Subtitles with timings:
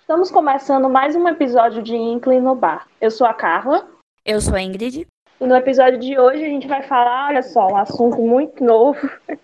[0.00, 2.86] Estamos começando mais um episódio de Inkling no Bar.
[3.00, 3.88] Eu sou a Carla.
[4.26, 5.06] Eu sou a Ingrid.
[5.40, 9.10] E no episódio de hoje a gente vai falar, olha só, um assunto muito novo.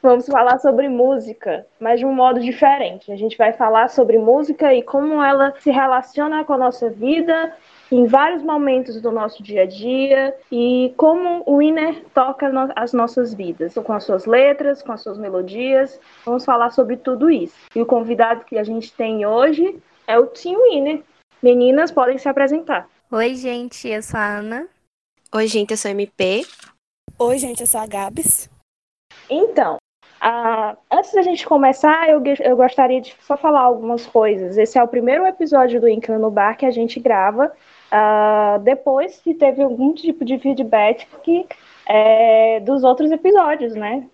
[0.00, 3.10] Vamos falar sobre música, mas de um modo diferente.
[3.10, 7.52] A gente vai falar sobre música e como ela se relaciona com a nossa vida
[7.90, 12.92] em vários momentos do nosso dia a dia e como o Winner toca no as
[12.92, 16.00] nossas vidas, com as suas letras, com as suas melodias.
[16.24, 17.54] Vamos falar sobre tudo isso.
[17.74, 21.02] E o convidado que a gente tem hoje é o Tim Winner.
[21.42, 22.88] Meninas, podem se apresentar.
[23.10, 24.68] Oi, gente, eu sou a Ana.
[25.34, 26.44] Oi, gente, eu sou a MP.
[27.18, 28.50] Oi, gente, eu sou a Gabs.
[29.30, 29.76] Então,
[30.20, 34.56] ah, antes da gente começar, eu, eu gostaria de só falar algumas coisas.
[34.56, 37.52] Esse é o primeiro episódio do Inclino no Bar que a gente grava
[37.90, 41.46] ah, depois que teve algum tipo de feedback que,
[41.86, 44.08] é, dos outros episódios, né?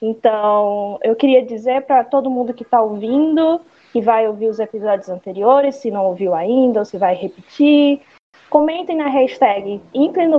[0.00, 3.60] Então, eu queria dizer para todo mundo que está ouvindo,
[3.92, 8.02] que vai ouvir os episódios anteriores, se não ouviu ainda, ou se vai repetir,
[8.48, 9.80] Comentem na hashtag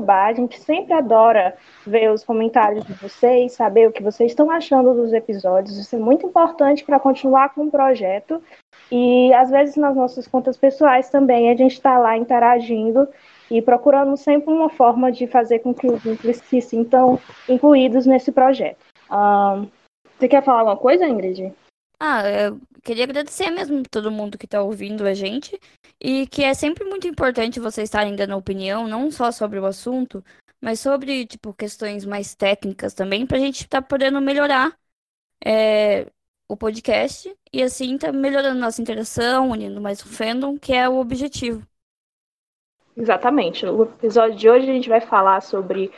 [0.02, 0.28] Bar.
[0.28, 4.94] A gente sempre adora ver os comentários de vocês, saber o que vocês estão achando
[4.94, 5.78] dos episódios.
[5.78, 8.42] Isso é muito importante para continuar com o projeto.
[8.92, 13.08] E às vezes nas nossas contas pessoais também a gente está lá interagindo
[13.50, 18.32] e procurando sempre uma forma de fazer com que os vínculos se sintam incluídos nesse
[18.32, 18.78] projeto.
[20.18, 21.54] Você quer falar alguma coisa, Ingrid?
[22.00, 25.60] Ah, eu queria agradecer mesmo todo mundo que está ouvindo a gente
[26.02, 30.24] e que é sempre muito importante vocês estarem dando opinião, não só sobre o assunto,
[30.62, 34.78] mas sobre, tipo, questões mais técnicas também, para a gente estar tá podendo melhorar
[35.44, 36.08] é,
[36.50, 40.98] o podcast e assim tá melhorando nossa interação, unindo mais o fandom, que é o
[40.98, 41.62] objetivo.
[42.95, 43.66] Exatamente.
[43.66, 45.92] No episódio de hoje a gente vai falar sobre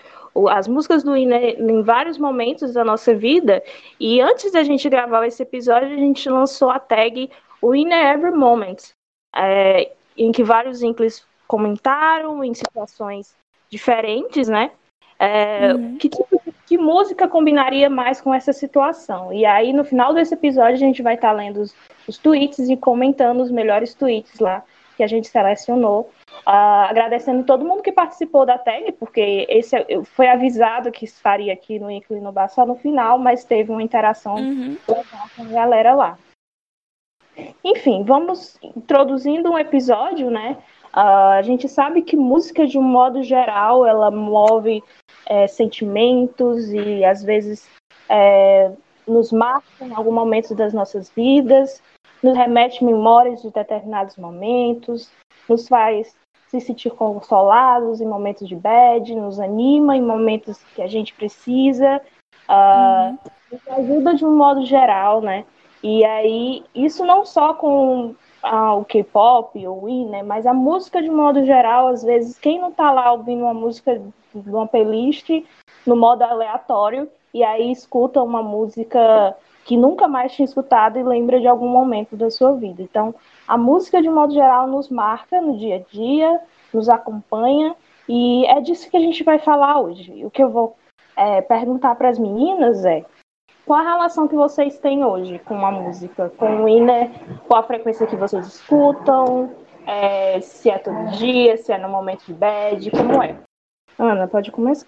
[0.50, 3.64] as músicas do Ine em vários momentos da nossa vida.
[4.00, 7.30] E antes da gente gravar esse episódio, a gente lançou a tag
[7.64, 8.78] Ine Every Moment,
[9.36, 13.36] é, em que vários Inclis comentaram em situações
[13.70, 14.72] diferentes, né?
[15.18, 15.98] É, uhum.
[15.98, 16.39] que, tipo,
[16.70, 19.34] que música combinaria mais com essa situação?
[19.34, 21.76] E aí, no final desse episódio, a gente vai estar tá lendo os,
[22.08, 24.64] os tweets e comentando os melhores tweets lá
[24.96, 26.12] que a gente selecionou
[26.48, 31.52] Uh, agradecendo todo mundo que participou da tag, porque esse é, foi avisado que estaria
[31.52, 34.78] aqui no Inclino Bar só no final, mas teve uma interação uhum.
[34.86, 35.04] com
[35.44, 36.18] a galera lá.
[37.64, 40.58] Enfim, vamos introduzindo um episódio, né?
[40.96, 44.82] Uh, a gente sabe que música, de um modo geral, ela move
[45.30, 47.70] é, sentimentos e às vezes
[48.10, 48.72] é,
[49.08, 51.82] nos marca em algum momento das nossas vidas,
[52.22, 55.10] nos remete memórias de determinados momentos,
[55.48, 56.16] nos faz
[56.48, 62.02] se sentir consolados em momentos de bad, nos anima em momentos que a gente precisa,
[62.50, 63.18] uh,
[63.52, 65.46] nos ajuda de um modo geral, né?
[65.84, 70.24] E aí, isso não só com uh, o K-pop ou o I, né?
[70.24, 73.54] Mas a música de um modo geral, às vezes, quem não tá lá ouvindo uma
[73.54, 74.02] música
[74.34, 75.30] de uma playlist
[75.86, 79.36] no modo aleatório e aí escuta uma música
[79.66, 82.82] que nunca mais tinha escutado e lembra de algum momento da sua vida.
[82.82, 83.14] Então,
[83.48, 86.42] a música, de modo geral, nos marca no dia a dia,
[86.74, 87.76] nos acompanha,
[88.08, 90.26] e é disso que a gente vai falar hoje.
[90.26, 90.76] O que eu vou
[91.16, 93.06] é, perguntar para as meninas é
[93.64, 97.12] qual a relação que vocês têm hoje com a música, com o Inner,
[97.48, 99.52] qual a frequência que vocês escutam,
[99.86, 103.38] é, se é todo dia, se é no momento de bad, como é?
[104.00, 104.88] Ana, pode começar.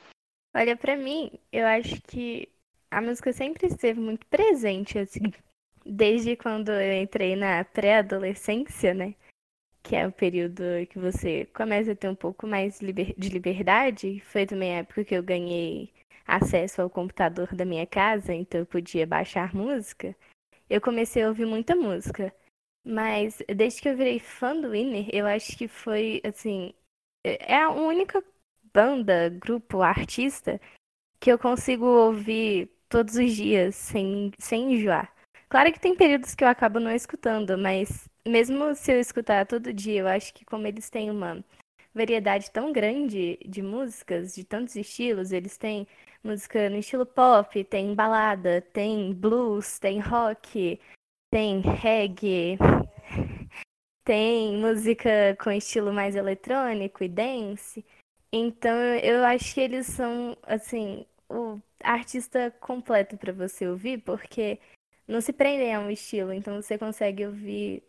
[0.56, 2.48] Olha, para mim, eu acho que
[2.90, 5.34] a música sempre esteve muito presente, assim,
[5.86, 9.14] desde quando eu entrei na pré-adolescência, né?
[9.84, 14.22] Que é o período que você começa a ter um pouco mais de liberdade.
[14.22, 15.92] Foi também a época que eu ganhei
[16.26, 20.16] acesso ao computador da minha casa, então eu podia baixar música.
[20.70, 22.34] Eu comecei a ouvir muita música.
[22.84, 26.74] Mas desde que eu virei fã do Winner, eu acho que foi, assim,
[27.24, 28.24] é a única
[28.74, 30.60] banda, grupo, artista
[31.20, 35.14] que eu consigo ouvir todos os dias sem, sem enjoar.
[35.50, 39.74] Claro que tem períodos que eu acabo não escutando, mas mesmo se eu escutar todo
[39.74, 41.44] dia, eu acho que como eles têm uma
[41.94, 45.88] variedade tão grande de músicas, de tantos estilos, eles têm
[46.24, 50.80] música no estilo pop, tem balada, tem blues, tem rock,
[51.32, 52.58] tem reggae,
[54.06, 57.86] tem música com estilo mais eletrônico e dance.
[58.32, 64.60] Então eu acho que eles são assim o artista completo para você ouvir, porque
[65.08, 67.84] não se prendem a um estilo, então você consegue ouvir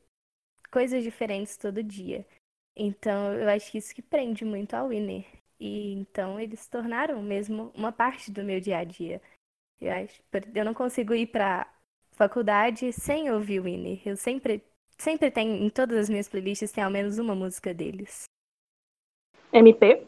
[0.71, 2.27] coisas diferentes todo dia.
[2.75, 5.25] Então, eu acho que isso que prende muito ao Winner.
[5.61, 9.21] E então eles se tornaram mesmo uma parte do meu dia a dia.
[9.81, 10.23] Eu, acho,
[10.55, 11.73] eu não consigo ir para
[12.13, 14.01] faculdade sem ouvir o Winner.
[14.05, 14.63] Eu sempre,
[14.99, 18.25] sempre tenho, em todas as minhas playlists, tem ao menos uma música deles.
[19.53, 20.07] MP?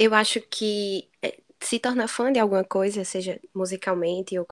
[0.00, 4.46] Eu acho que é, se tornar fã de alguma coisa, seja musicalmente ou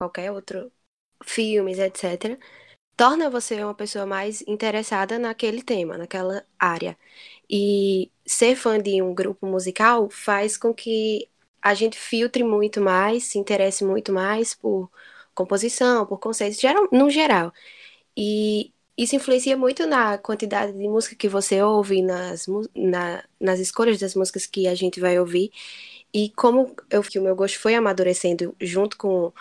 [0.00, 0.72] qualquer outro
[1.24, 2.38] filmes, etc.,
[2.96, 6.98] torna você uma pessoa mais interessada naquele tema, naquela área.
[7.50, 11.30] E ser fã de um grupo musical faz com que
[11.62, 14.90] a gente filtre muito mais, se interesse muito mais por
[15.34, 17.52] composição, por conceitos, geral, no geral.
[18.16, 24.00] E isso influencia muito na quantidade de música que você ouve, nas, na, nas escolhas
[24.00, 25.52] das músicas que a gente vai ouvir.
[26.12, 29.32] E como eu que o meu gosto foi amadurecendo junto com,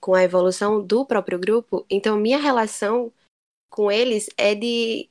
[0.00, 3.12] com a evolução do próprio grupo, então minha relação
[3.70, 5.08] com eles é de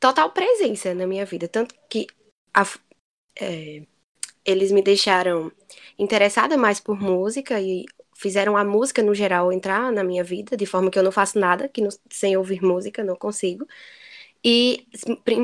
[0.00, 1.46] total presença na minha vida.
[1.46, 2.08] Tanto que
[2.52, 2.64] a,
[3.40, 3.84] é,
[4.44, 5.52] eles me deixaram
[5.96, 7.84] interessada mais por música e
[8.20, 11.38] fizeram a música no geral entrar na minha vida, de forma que eu não faço
[11.38, 13.66] nada que não, sem ouvir música, não consigo.
[14.44, 14.86] E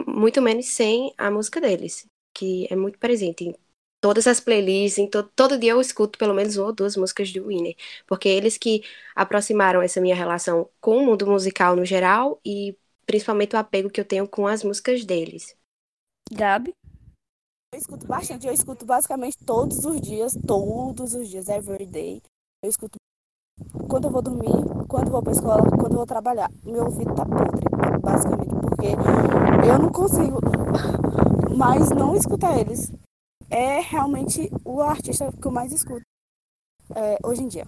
[0.07, 2.07] muito menos sem a música deles,
[2.37, 3.55] que é muito presente em
[3.99, 7.33] todas as playlists, em to todo dia eu escuto pelo menos uma ou duas músicas
[7.33, 7.75] do Winner,
[8.07, 8.85] porque eles que
[9.15, 12.77] aproximaram essa minha relação com o mundo musical no geral e
[13.07, 15.57] principalmente o apego que eu tenho com as músicas deles.
[16.31, 16.75] Gabi?
[17.73, 22.23] Eu escuto bastante, eu escuto basicamente todos os dias, todos os dias, every day.
[22.63, 22.99] Eu escuto
[23.89, 24.53] quando eu vou dormir,
[24.89, 26.51] quando eu vou pra escola, quando eu vou trabalhar.
[26.65, 27.65] Meu ouvido tá podre,
[28.01, 28.89] basicamente, porque
[29.69, 30.41] eu não consigo
[31.57, 32.93] mais não escutar eles.
[33.51, 36.03] É realmente o artista que eu mais escuto
[36.97, 37.67] é, hoje em dia.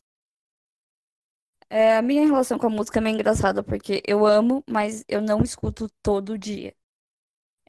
[1.70, 5.20] É, a minha relação com a música é meio engraçada, porque eu amo, mas eu
[5.20, 6.74] não escuto todo dia.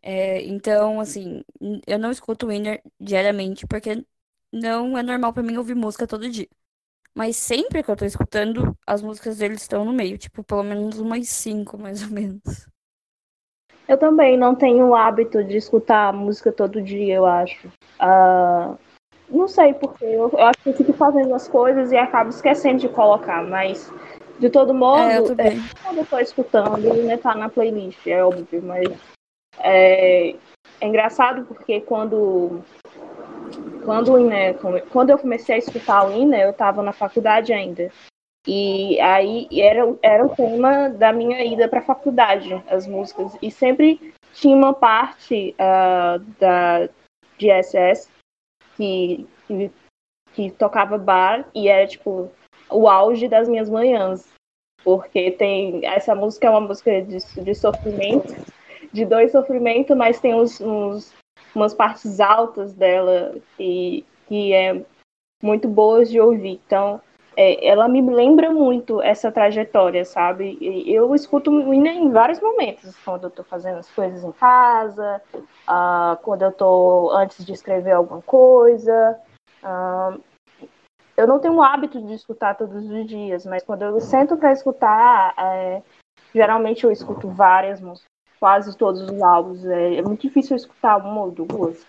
[0.02, 1.44] É, então, assim,
[1.88, 4.06] eu não escuto Winner diariamente, porque
[4.52, 6.48] não é normal para mim ouvir música todo dia.
[7.20, 11.00] Mas sempre que eu tô escutando, as músicas deles estão no meio, tipo, pelo menos
[11.00, 12.66] umas cinco, mais ou menos.
[13.90, 17.68] Eu também não tenho o hábito de escutar música todo dia, eu acho.
[18.00, 18.78] Uh,
[19.30, 22.80] não sei porque, eu, eu, acho que eu fico fazendo as coisas e acabo esquecendo
[22.80, 23.92] de colocar, mas
[24.40, 28.24] de todo modo, é, eu é, quando eu tô escutando, ele tá na playlist, é
[28.24, 28.88] óbvio, mas
[29.60, 30.30] é,
[30.80, 32.64] é engraçado porque quando
[33.84, 34.54] quando o Ine,
[34.92, 37.92] quando eu comecei a escutar o Ine, eu estava na faculdade ainda.
[38.48, 43.38] E aí era, era o tema da minha ida para a faculdade, as músicas.
[43.42, 46.88] E sempre tinha uma parte uh, da,
[47.38, 48.10] de SS
[48.76, 49.72] que, que,
[50.34, 52.32] que tocava bar e era tipo
[52.70, 54.28] o auge das minhas manhãs.
[54.84, 55.86] Porque tem.
[55.86, 58.34] Essa música é uma música de, de sofrimento
[58.92, 61.14] de dois sofrimentos, mas tem uns, uns,
[61.56, 64.84] umas partes altas dela que, que é
[65.42, 66.62] muito boas de ouvir.
[66.66, 67.02] Então,
[67.36, 70.58] é, ela me lembra muito essa trajetória, sabe?
[70.86, 75.22] Eu escuto Winner em vários momentos, quando eu estou fazendo as coisas em casa,
[75.68, 79.18] uh, quando eu estou antes de escrever alguma coisa.
[79.64, 80.22] Uh,
[81.16, 84.54] eu não tenho o hábito de escutar todos os dias, mas quando eu sento para
[84.54, 85.82] escutar, é,
[86.34, 88.09] geralmente eu escuto várias músicas
[88.40, 89.66] quase todos os álbuns.
[89.66, 91.86] É, é muito difícil escutar uma ou duas,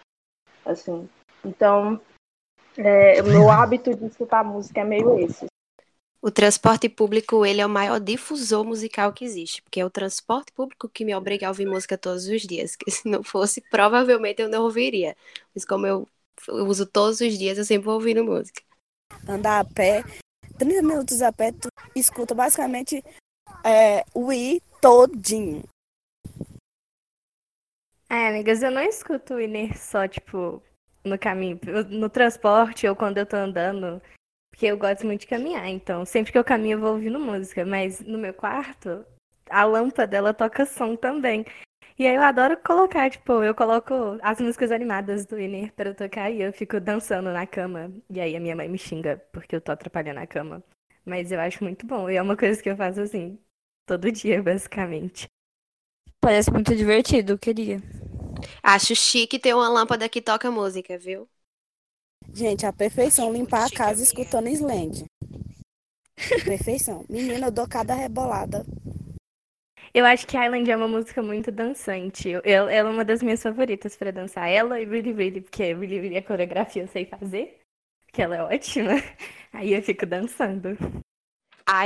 [0.64, 1.08] assim.
[1.44, 2.00] Então,
[2.76, 5.46] é, o meu hábito de escutar música é meio esse.
[6.22, 10.52] O transporte público, ele é o maior difusor musical que existe, porque é o transporte
[10.52, 14.42] público que me obriga a ouvir música todos os dias, que se não fosse, provavelmente
[14.42, 15.16] eu não ouviria.
[15.54, 16.06] Mas como eu,
[16.46, 18.62] eu uso todos os dias, eu sempre vou ouvindo música.
[19.26, 20.04] Andar a pé,
[20.58, 23.02] 30 minutos a pé, tu escuta basicamente
[23.64, 25.62] é, o I todinho.
[28.10, 30.62] É, amigas, eu não escuto o Iner só, tipo,
[31.04, 34.02] no caminho, no transporte ou quando eu tô andando,
[34.50, 37.64] porque eu gosto muito de caminhar, então sempre que eu caminho eu vou ouvindo música,
[37.64, 39.04] mas no meu quarto,
[39.50, 41.44] a lâmpada ela toca som também.
[41.98, 46.30] E aí eu adoro colocar, tipo, eu coloco as músicas animadas do Iner para tocar
[46.30, 47.92] e eu fico dançando na cama.
[48.10, 50.64] E aí a minha mãe me xinga porque eu tô atrapalhando a cama.
[51.04, 52.10] Mas eu acho muito bom.
[52.10, 53.38] E é uma coisa que eu faço assim,
[53.86, 55.28] todo dia, basicamente.
[56.20, 57.80] Parece muito divertido, queria.
[58.62, 61.28] Acho chique ter uma lâmpada que toca música, viu?
[62.32, 65.04] Gente, a perfeição limpar a casa escutando Sland.
[66.44, 67.04] Perfeição.
[67.08, 68.64] Menina, eu dou cada rebolada.
[69.92, 72.28] Eu acho que Island é uma música muito dançante.
[72.28, 74.48] Eu, ela é uma das minhas favoritas para dançar.
[74.48, 77.60] Ela e Really Really, porque Really Really a coreografia eu sei fazer,
[78.12, 78.92] que ela é ótima.
[79.52, 80.76] Aí eu fico dançando.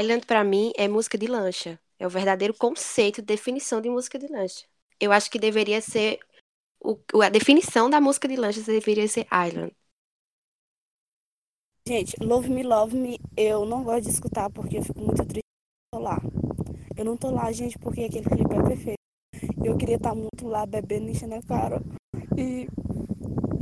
[0.01, 1.79] Island para mim é música de lancha.
[1.99, 4.67] É o verdadeiro conceito, definição de música de lancha.
[5.01, 6.19] Eu acho que deveria ser
[6.85, 9.75] o, a definição da música de Lanches deveria ser Island.
[11.89, 15.45] Gente, Love Me, Love Me, eu não gosto de escutar porque eu fico muito triste
[15.91, 16.19] tô lá.
[16.97, 18.99] Eu não tô lá, gente, porque aquele clipe é perfeito.
[19.65, 21.81] Eu queria estar muito lá bebendo, enchendo a cara.
[22.37, 22.69] E,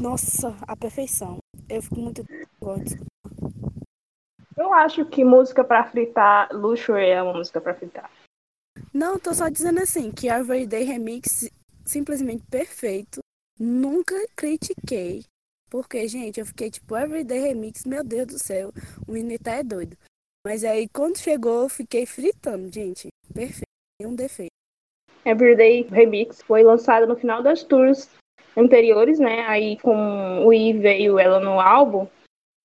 [0.00, 1.38] nossa, a perfeição.
[1.68, 3.00] Eu fico muito triste.
[4.56, 8.10] Eu acho que música pra fritar, Luxury é uma música pra fritar.
[8.92, 11.48] Não, tô só dizendo assim, que a Everyday Remix
[11.84, 13.20] simplesmente perfeito.
[13.58, 15.24] Nunca critiquei.
[15.70, 18.70] Porque, gente, eu fiquei tipo, Everyday Remix, meu Deus do céu,
[19.08, 19.96] o Inita é doido.
[20.46, 23.08] Mas aí, quando chegou, eu fiquei fritando, gente.
[23.32, 23.64] Perfeito,
[24.02, 24.50] um defeito.
[25.24, 28.10] Everyday Remix foi lançado no final das tours
[28.54, 29.46] anteriores, né?
[29.46, 32.06] Aí com o I veio ela no álbum.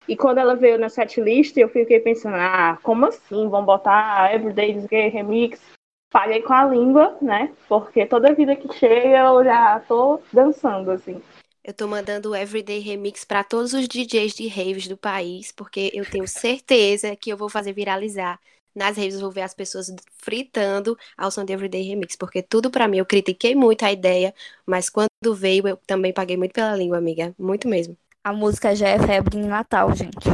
[0.07, 3.47] E quando ela veio na setlist, eu fiquei pensando, ah, como assim?
[3.47, 4.73] Vão botar Everyday
[5.09, 5.76] Remix?
[6.17, 7.53] Paguei com a língua, né?
[7.69, 11.21] Porque toda vida que chega eu já tô dançando, assim.
[11.63, 15.91] Eu tô mandando o Everyday Remix para todos os DJs de raves do país, porque
[15.93, 18.39] eu tenho certeza que eu vou fazer viralizar.
[18.75, 22.71] Nas raves eu vou ver as pessoas fritando ao som de Everyday Remix, porque tudo
[22.71, 24.33] para mim eu critiquei muito a ideia,
[24.65, 27.95] mas quando veio eu também paguei muito pela língua, amiga, muito mesmo.
[28.23, 30.27] A música já é febre em Natal, gente.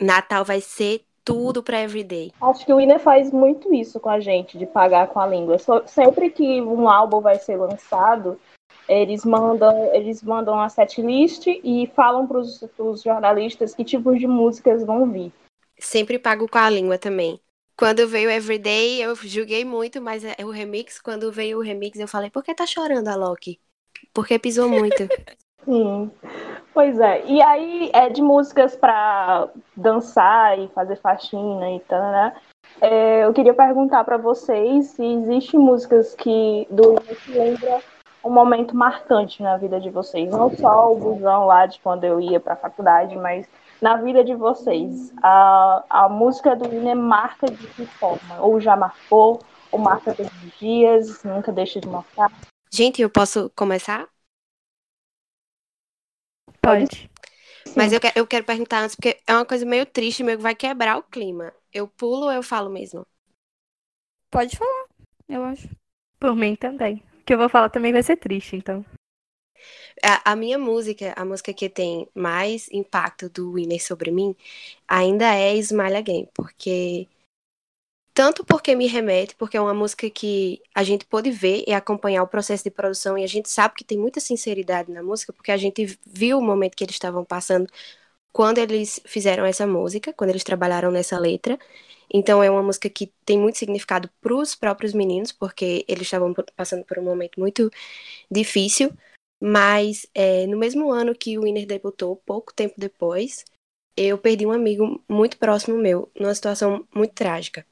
[0.00, 2.30] Natal vai ser tudo para Everyday.
[2.40, 5.56] Acho que o Iner faz muito isso com a gente, de pagar com a língua.
[5.84, 8.40] Sempre que um álbum vai ser lançado,
[8.88, 14.84] eles mandam, eles mandam a setlist e falam para os jornalistas que tipos de músicas
[14.84, 15.32] vão vir.
[15.78, 17.40] Sempre pago com a língua também.
[17.76, 22.08] Quando veio Everyday, eu julguei muito, mas é o remix, quando veio o remix, eu
[22.08, 23.60] falei, por que tá chorando a Loki?
[24.14, 25.08] Porque pisou muito.
[25.66, 26.10] Sim.
[26.72, 27.24] Pois é.
[27.26, 32.36] E aí, é de músicas para dançar e fazer faxina e tal, né?
[32.80, 37.80] É, eu queria perguntar para vocês se existem músicas que do que lembra
[38.22, 40.30] um momento marcante na vida de vocês.
[40.30, 43.46] Não só o busão lá de quando eu ia para a faculdade, mas
[43.80, 45.12] na vida de vocês.
[45.22, 48.40] A, a música do Ine marca de que forma?
[48.40, 49.40] Ou já marcou,
[49.72, 52.30] ou marca todos os dias, nunca deixa de marcar?
[52.70, 54.06] Gente, eu posso começar?
[56.68, 57.10] Pode.
[57.76, 60.42] Mas eu quero, eu quero perguntar antes, porque é uma coisa meio triste, meio que
[60.42, 61.52] vai quebrar o clima.
[61.72, 63.06] Eu pulo ou eu falo mesmo?
[64.30, 64.86] Pode falar,
[65.28, 65.68] eu acho.
[66.18, 68.84] Por mim também que eu vou falar também vai ser triste, então.
[70.02, 74.36] A, a, minha música, a música que tem mais impacto do Winner sobre mim,
[74.86, 77.08] ainda é Smile Again, porque
[78.16, 82.22] tanto porque me remete, porque é uma música que a gente pode ver e acompanhar
[82.22, 85.52] o processo de produção e a gente sabe que tem muita sinceridade na música, porque
[85.52, 87.66] a gente viu o momento que eles estavam passando
[88.32, 91.58] quando eles fizeram essa música, quando eles trabalharam nessa letra.
[92.12, 96.34] Então é uma música que tem muito significado para os próprios meninos, porque eles estavam
[96.56, 97.70] passando por um momento muito
[98.30, 98.92] difícil.
[99.40, 103.44] Mas é, no mesmo ano que o Winner debutou, pouco tempo depois,
[103.96, 107.66] eu perdi um amigo muito próximo meu, numa situação muito trágica.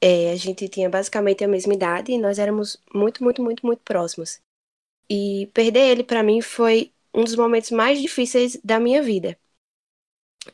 [0.00, 3.82] É, a gente tinha basicamente a mesma idade e nós éramos muito, muito, muito, muito
[3.82, 4.40] próximos.
[5.10, 9.38] E perder ele para mim foi um dos momentos mais difíceis da minha vida.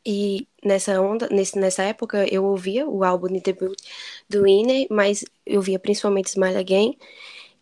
[0.04, 3.78] E nessa onda, nesse, nessa época, eu ouvia o álbum de debut
[4.28, 6.98] do Inner, mas eu via principalmente Smile Again.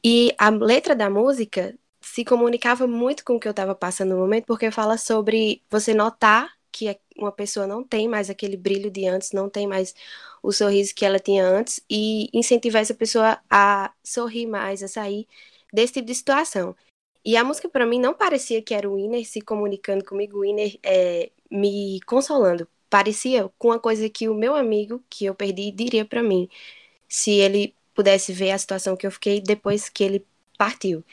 [0.04, 4.18] E a letra da música se comunicava muito com o que eu estava passando no
[4.18, 9.06] momento, porque fala sobre você notar que uma pessoa não tem mais aquele brilho de
[9.06, 9.94] antes, não tem mais
[10.42, 15.26] o sorriso que ela tinha antes, e incentivar essa pessoa a sorrir mais, a sair
[15.72, 16.76] desse tipo de situação.
[17.24, 20.40] E a música para mim não parecia que era o Winner se comunicando comigo, o
[20.42, 22.68] Winner é, me consolando.
[22.90, 26.48] Parecia com uma coisa que o meu amigo, que eu perdi, diria para mim,
[27.08, 30.26] se ele pudesse ver a situação que eu fiquei depois que ele
[30.58, 31.04] partiu.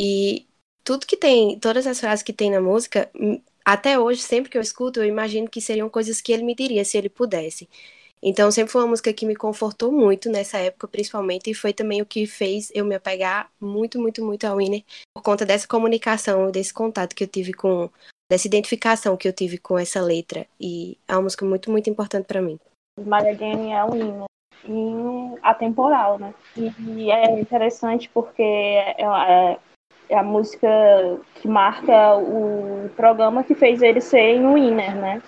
[0.00, 0.48] E
[0.84, 3.40] tudo que tem, todas as frases que tem na música, hum,
[3.72, 6.84] até hoje, sempre que eu escuto, eu imagino que seriam coisas que ele me diria
[6.84, 7.68] se ele pudesse.
[8.20, 12.02] Então, sempre foi uma música que me confortou muito nessa época, principalmente, e foi também
[12.02, 14.82] o que fez eu me apegar muito, muito, muito ao Winner,
[15.14, 17.88] por conta dessa comunicação, desse contato que eu tive com,
[18.28, 20.48] dessa identificação que eu tive com essa letra.
[20.60, 22.58] E é uma música muito, muito importante para mim.
[22.98, 24.24] Maria Game é um hino,
[24.64, 26.34] hino atemporal, né?
[26.56, 29.56] E, é interessante porque é,
[30.10, 30.68] é, a música
[31.36, 35.22] que marca o programa que fez ele ser um winner, né?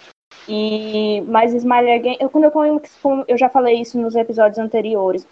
[0.48, 2.82] E, mas Smile Again, eu, quando eu,
[3.28, 5.26] eu já falei isso nos episódios anteriores,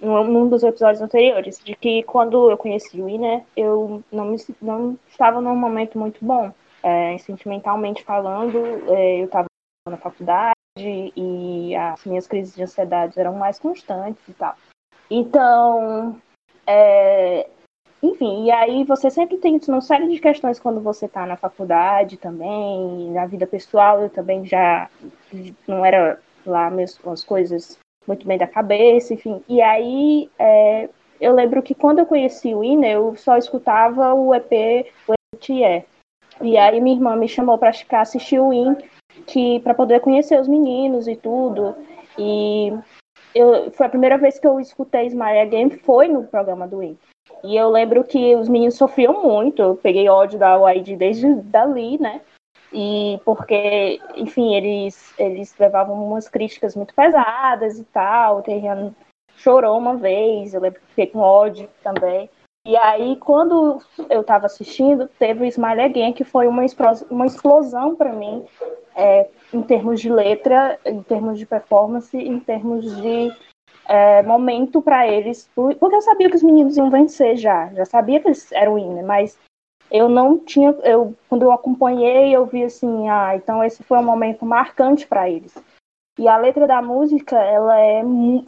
[0.00, 4.98] num dos episódios anteriores, de que quando eu conheci o Winner, eu não, me, não
[5.08, 8.58] estava num momento muito bom, é, sentimentalmente falando,
[8.92, 9.46] é, eu estava
[9.88, 14.54] na faculdade e as minhas crises de ansiedade eram mais constantes e tal.
[15.08, 16.20] Então,
[16.66, 17.48] é,
[18.10, 22.16] enfim, e aí você sempre tem uma série de questões quando você está na faculdade
[22.16, 24.88] também, na vida pessoal, eu também já
[25.66, 26.70] não era lá
[27.12, 29.42] as coisas muito bem da cabeça, enfim.
[29.48, 30.88] E aí é,
[31.20, 35.84] eu lembro que quando eu conheci o Ina, eu só escutava o EP o ETE.
[36.40, 38.76] E aí minha irmã me chamou para assistir o IN,
[39.26, 41.74] que para poder conhecer os meninos e tudo.
[42.18, 42.72] E
[43.34, 46.96] eu, foi a primeira vez que eu escutei Smile Again foi no programa do IN.
[47.46, 49.62] E eu lembro que os meninos sofriam muito.
[49.62, 52.20] Eu peguei ódio da YG desde dali, né?
[52.72, 58.38] E porque, enfim, eles, eles levavam umas críticas muito pesadas e tal.
[58.38, 58.94] O Terriano
[59.36, 62.28] chorou uma vez, eu lembro que fiquei com ódio também.
[62.66, 66.62] E aí, quando eu estava assistindo, teve o Smile Again, que foi uma,
[67.08, 68.44] uma explosão para mim,
[68.96, 73.32] é, em termos de letra, em termos de performance, em termos de
[73.88, 78.20] é, momento para eles, porque eu sabia que os meninos iam vencer já, já sabia
[78.20, 79.38] que eles eram winner, mas
[79.90, 84.04] eu não tinha, eu quando eu acompanhei, eu vi assim, ah, então esse foi um
[84.04, 85.54] momento marcante para eles.
[86.18, 88.02] E a letra da música, ela é,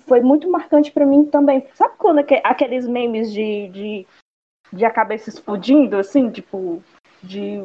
[0.07, 1.67] foi muito marcante para mim também.
[1.75, 4.07] Sabe quando aqueles memes de, de,
[4.73, 6.83] de a cabeça explodindo, assim, tipo,
[7.23, 7.63] de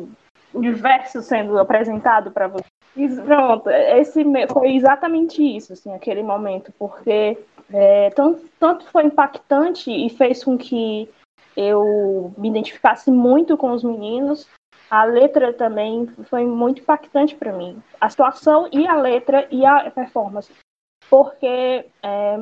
[0.54, 2.66] universo sendo apresentado para você?
[2.96, 7.38] E pronto, esse foi exatamente isso, assim, aquele momento, porque
[7.72, 11.10] é, tanto, tanto foi impactante e fez com que
[11.58, 14.48] eu me identificasse muito com os meninos.
[14.90, 17.82] A letra também foi muito impactante para mim.
[18.00, 20.52] A situação e a letra e a performance.
[21.10, 22.40] Porque é,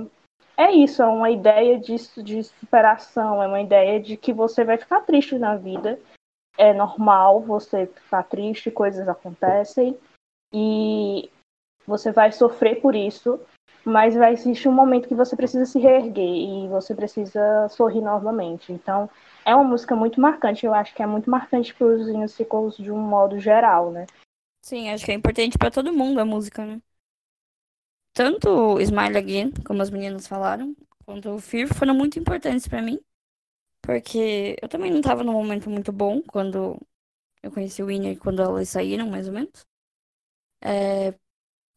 [0.58, 4.78] é isso, é uma ideia de, de superação, é uma ideia de que você vai
[4.78, 5.98] ficar triste na vida.
[6.58, 9.98] É normal você ficar triste, coisas acontecem.
[10.54, 11.30] E
[11.86, 13.40] você vai sofrer por isso,
[13.84, 18.72] mas vai existir um momento que você precisa se reerguer e você precisa sorrir novamente.
[18.72, 19.10] Então,
[19.46, 20.66] é uma música muito marcante.
[20.66, 24.06] Eu acho que é muito marcante para os musicals de um modo geral, né?
[24.62, 26.82] Sim, acho que é importante para todo mundo a música, né?
[28.14, 33.00] Tanto Smile Again, como as meninas falaram, quanto o Fear foram muito importantes para mim.
[33.82, 36.78] Porque eu também não estava num momento muito bom quando
[37.42, 39.66] eu conheci o Winner, quando elas saíram, mais ou menos.
[40.64, 41.14] É,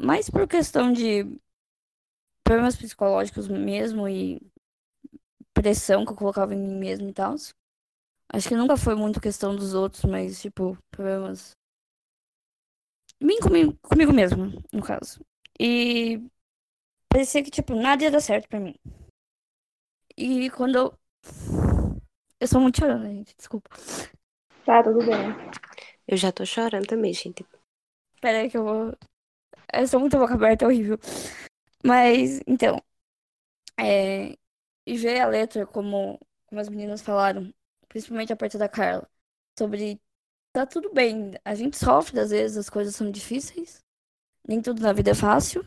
[0.00, 1.24] mas por questão de
[2.44, 4.40] problemas psicológicos mesmo e
[5.54, 7.34] pressão que eu colocava em mim mesmo e tal.
[8.28, 11.52] Acho que nunca foi muito questão dos outros, mas, tipo, problemas.
[13.20, 15.24] Mim comigo, comigo mesmo, no caso.
[15.58, 16.20] E
[17.08, 18.74] parecia que, tipo, nada ia dar certo pra mim.
[20.16, 20.98] E quando eu.
[22.40, 23.70] Eu sou muito chorando, gente, desculpa.
[24.64, 25.32] Tá, tudo bem.
[26.06, 27.46] Eu já tô chorando também, gente.
[28.24, 28.96] Pera aí que eu vou.
[29.72, 30.98] Eu sou muito boca aberta, é horrível.
[31.84, 32.82] Mas, então,
[33.78, 34.36] é,
[34.86, 37.52] e ver a letra, como, como as meninas falaram,
[37.88, 39.08] principalmente a parte da Carla,
[39.58, 40.00] sobre
[40.52, 43.84] tá tudo bem, a gente sofre às vezes, as coisas são difíceis,
[44.48, 45.66] nem tudo na vida é fácil,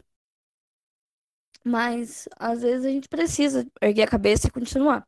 [1.63, 5.07] mas às vezes a gente precisa erguer a cabeça e continuar.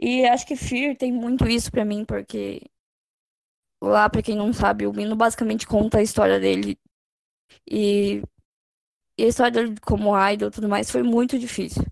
[0.00, 2.62] E acho que Fear tem muito isso para mim, porque
[3.82, 6.78] lá, para quem não sabe, o Mino basicamente conta a história dele
[7.70, 8.22] e
[9.18, 11.82] e a história dele como idol e tudo mais foi muito difícil.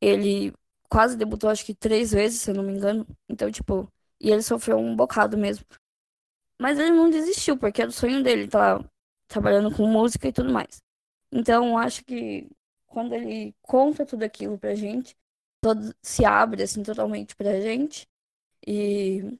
[0.00, 0.52] Ele
[0.90, 3.06] quase debutou, acho que três vezes, se eu não me engano.
[3.28, 5.64] Então, tipo, e ele sofreu um bocado mesmo.
[6.60, 8.82] Mas ele não desistiu, porque era o sonho dele, tá
[9.28, 10.82] trabalhando com música e tudo mais.
[11.32, 12.48] Então, acho que
[12.86, 15.16] quando ele conta tudo aquilo pra gente,
[15.60, 18.08] todo, se abre, assim, totalmente pra gente.
[18.66, 19.38] E,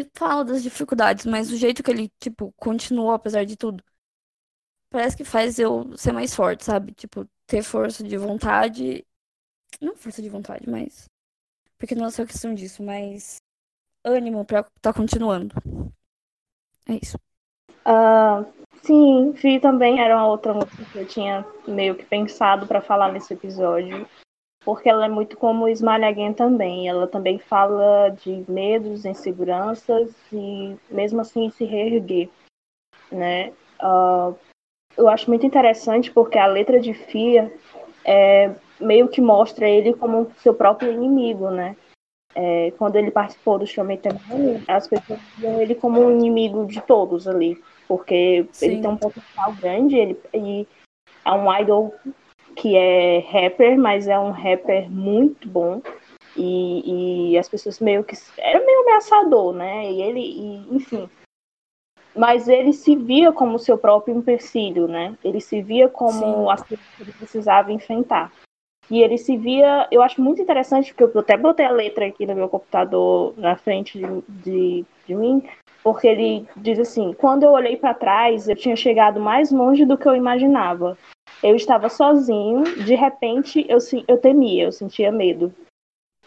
[0.00, 3.82] e fala das dificuldades, mas o jeito que ele, tipo, continuou apesar de tudo
[4.90, 6.92] parece que faz eu ser mais forte, sabe?
[6.92, 9.04] Tipo, ter força de vontade.
[9.80, 11.08] Não força de vontade, mas.
[11.78, 13.36] Porque não é só questão disso, mas.
[14.04, 15.54] ânimo pra tá continuando.
[16.88, 17.18] É isso.
[17.86, 18.46] Uh,
[18.82, 23.12] sim, Vi também era uma outra música que eu tinha meio que pensado para falar
[23.12, 24.08] nesse episódio.
[24.66, 26.88] Porque ela é muito como Again também.
[26.88, 32.28] Ela também fala de medos, inseguranças e mesmo assim se reerguer,
[33.12, 33.52] né?
[33.80, 34.36] Uh,
[34.96, 37.52] eu acho muito interessante porque a letra de Fia
[38.04, 41.76] é, meio que mostra ele como seu próprio inimigo, né?
[42.34, 46.80] É, quando ele participou do Chame Temani, as pessoas viam ele como um inimigo de
[46.80, 48.66] todos ali, porque Sim.
[48.66, 50.68] ele tem um potencial grande, ele, ele
[51.24, 51.94] é um idol
[52.56, 55.82] que é rapper, mas é um rapper muito bom.
[56.36, 58.16] E, e as pessoas meio que.
[58.38, 59.90] Era meio ameaçador, né?
[59.90, 61.08] E ele, e, enfim,
[62.16, 65.16] mas ele se via como seu próprio empecilho, né?
[65.22, 66.50] Ele se via como Sim.
[66.50, 68.32] as coisas que ele precisava enfrentar.
[68.90, 72.24] E ele se via, eu acho muito interessante, porque eu até botei a letra aqui
[72.24, 75.42] no meu computador na frente de, de, de mim,
[75.82, 79.98] porque ele diz assim: quando eu olhei para trás, eu tinha chegado mais longe do
[79.98, 80.96] que eu imaginava.
[81.42, 85.52] Eu estava sozinho, de repente eu, eu temia, eu sentia medo.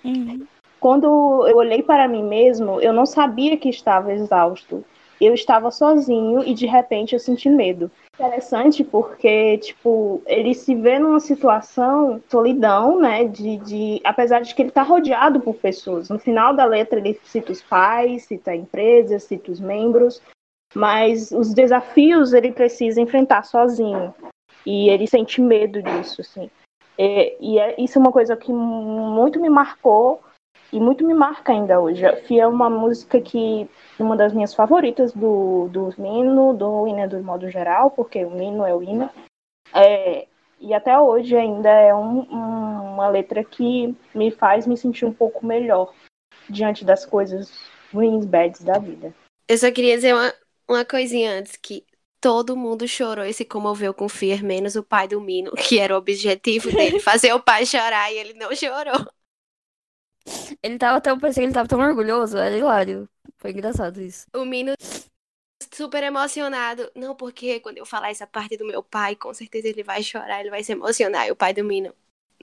[0.04, 0.46] Uhum.
[0.80, 1.06] Quando
[1.48, 4.84] eu olhei para mim mesmo, eu não sabia que estava exausto.
[5.20, 7.92] Eu estava sozinho e de repente eu senti medo.
[8.14, 13.26] Interessante porque, tipo, ele se vê numa situação solidão, né?
[13.26, 16.08] De, de apesar de que ele está rodeado por pessoas.
[16.08, 20.22] No final da letra ele cita os pais, cita a empresa, cita os membros,
[20.74, 24.14] mas os desafios ele precisa enfrentar sozinho.
[24.70, 26.48] E ele sente medo disso, assim.
[26.96, 30.22] É, e é, isso é uma coisa que muito me marcou
[30.72, 32.04] e muito me marca ainda hoje.
[32.28, 33.68] Fia é uma música que
[34.00, 38.64] uma das minhas favoritas do, do Mino, do Ina do modo geral, porque o Mino
[38.64, 39.12] é o Ina.
[39.74, 40.28] É,
[40.60, 45.14] e até hoje ainda é um, um, uma letra que me faz me sentir um
[45.14, 45.92] pouco melhor
[46.48, 47.52] diante das coisas
[47.92, 49.16] ruins, bads da vida.
[49.48, 50.32] Eu só queria dizer uma,
[50.68, 51.84] uma coisinha antes, que
[52.22, 55.94] todo mundo chorou e se comoveu com Fear, menos o pai do Mino, que era
[55.94, 59.06] o objetivo dele, fazer o pai chorar, e ele não chorou.
[60.62, 63.10] Ele tava tão, parecia que ele tava tão orgulhoso, era hilário.
[63.38, 64.28] Foi engraçado isso.
[64.36, 64.74] O Mino
[65.74, 66.92] super emocionado.
[66.96, 70.42] Não, porque quando eu falar essa parte do meu pai, com certeza ele vai chorar,
[70.42, 71.28] ele vai se emocionar.
[71.28, 71.94] E o pai do Mino,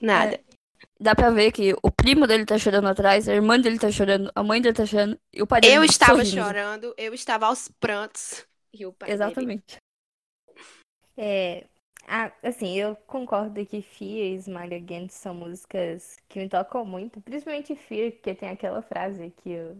[0.01, 0.35] nada.
[0.35, 0.57] É.
[0.99, 4.31] Dá pra ver que o primo dele tá chorando atrás, a irmã dele tá chorando,
[4.33, 6.43] a mãe dele tá chorando e o pai dele Eu estava sorrindo.
[6.43, 8.45] chorando, eu estava aos prantos.
[8.77, 9.79] E o pai Exatamente.
[10.45, 10.57] Dele...
[11.17, 11.67] É,
[12.07, 17.19] ah, assim, eu concordo que Fear e Smile Again são músicas que me tocam muito,
[17.19, 19.75] principalmente Fear, porque tem aquela frase que eu,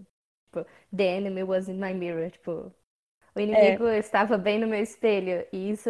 [0.46, 2.74] tipo, The enemy was in my mirror, tipo,
[3.34, 4.00] o inimigo é.
[4.00, 5.90] estava bem no meu espelho, e isso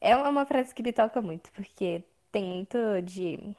[0.00, 3.56] é uma frase que me toca muito, porque tem muito de...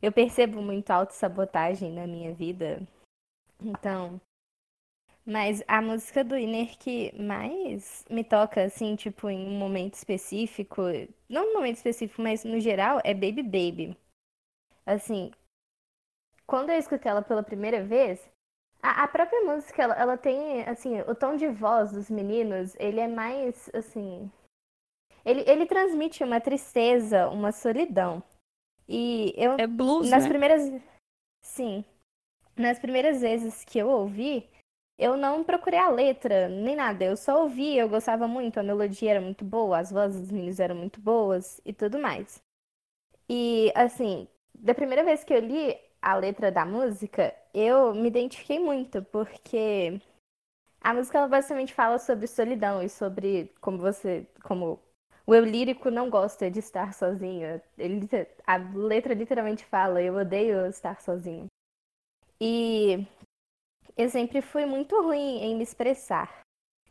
[0.00, 2.80] Eu percebo muito autossabotagem na minha vida,
[3.60, 4.20] então
[5.24, 10.82] mas a música do Inner que mais me toca, assim, tipo, em um momento específico,
[11.28, 13.96] não um momento específico, mas no geral, é Baby Baby.
[14.84, 15.30] Assim,
[16.46, 18.20] quando eu escutei ela pela primeira vez,
[18.82, 22.98] a, a própria música, ela, ela tem, assim, o tom de voz dos meninos, ele
[22.98, 24.30] é mais, assim.
[25.24, 28.22] Ele, ele transmite uma tristeza, uma solidão.
[28.88, 29.52] E eu.
[29.58, 30.28] É blues, nas né?
[30.28, 30.82] primeiras.
[31.42, 31.84] Sim.
[32.56, 34.50] Nas primeiras vezes que eu ouvi,
[34.98, 37.04] eu não procurei a letra, nem nada.
[37.04, 40.60] Eu só ouvi, eu gostava muito, a melodia era muito boa, as vozes dos meninos
[40.60, 42.40] eram muito boas e tudo mais.
[43.28, 48.58] E, assim, da primeira vez que eu li a letra da música, eu me identifiquei
[48.58, 50.00] muito, porque
[50.80, 54.80] a música ela basicamente fala sobre solidão e sobre como você, como
[55.26, 57.60] o eu lírico não gosta de estar sozinho.
[57.78, 58.08] Ele,
[58.46, 61.46] a letra literalmente fala, eu odeio estar sozinho.
[62.40, 63.06] E
[63.96, 66.42] eu sempre fui muito ruim em me expressar.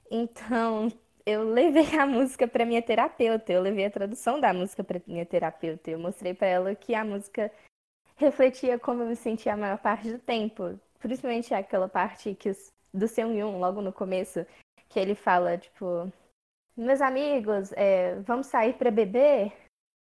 [0.10, 0.88] Então,
[1.26, 5.26] eu levei a música para minha terapeuta, eu levei a tradução da música para minha
[5.26, 5.92] terapeuta.
[5.92, 7.52] Eu mostrei para ela que a música
[8.16, 12.72] refletia como eu me sentia a maior parte do tempo, principalmente aquela parte que os,
[12.94, 14.46] do seu Yun, logo no começo,
[14.90, 16.12] que ele fala, tipo,
[16.76, 19.54] meus amigos, é, vamos sair para beber?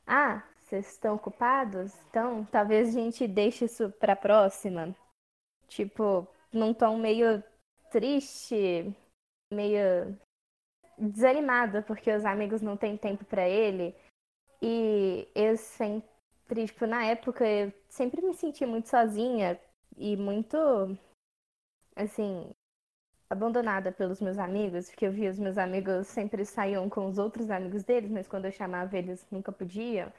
[0.08, 1.93] Ah, vocês estão ocupados?
[2.10, 4.95] Então, talvez a gente deixe isso para próxima.
[5.67, 7.44] Tipo, num tom meio
[7.91, 8.96] triste,
[9.54, 10.18] meio
[10.98, 13.94] desanimada, porque os amigos não têm tempo para ele.
[14.62, 19.60] E eu sempre, tipo, na época, eu sempre me senti muito sozinha
[19.98, 20.58] e muito,
[21.96, 22.50] assim,
[23.30, 27.50] abandonada pelos meus amigos, porque eu via os meus amigos sempre saíam com os outros
[27.50, 30.12] amigos deles, mas quando eu chamava eles nunca podiam.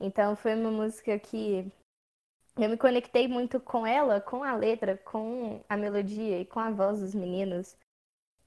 [0.00, 1.70] Então foi uma música que
[2.56, 6.70] eu me conectei muito com ela, com a letra, com a melodia e com a
[6.70, 7.76] voz dos meninos.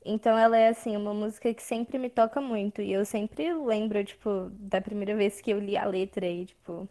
[0.06, 2.82] Então ela é assim, uma música que sempre me toca muito.
[2.82, 6.88] E eu sempre lembro, tipo, da primeira vez que eu li a letra e, tipo,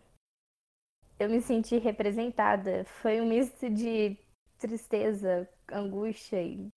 [1.18, 2.84] eu me senti representada.
[2.84, 4.18] Foi um misto de
[4.58, 6.68] tristeza, angústia e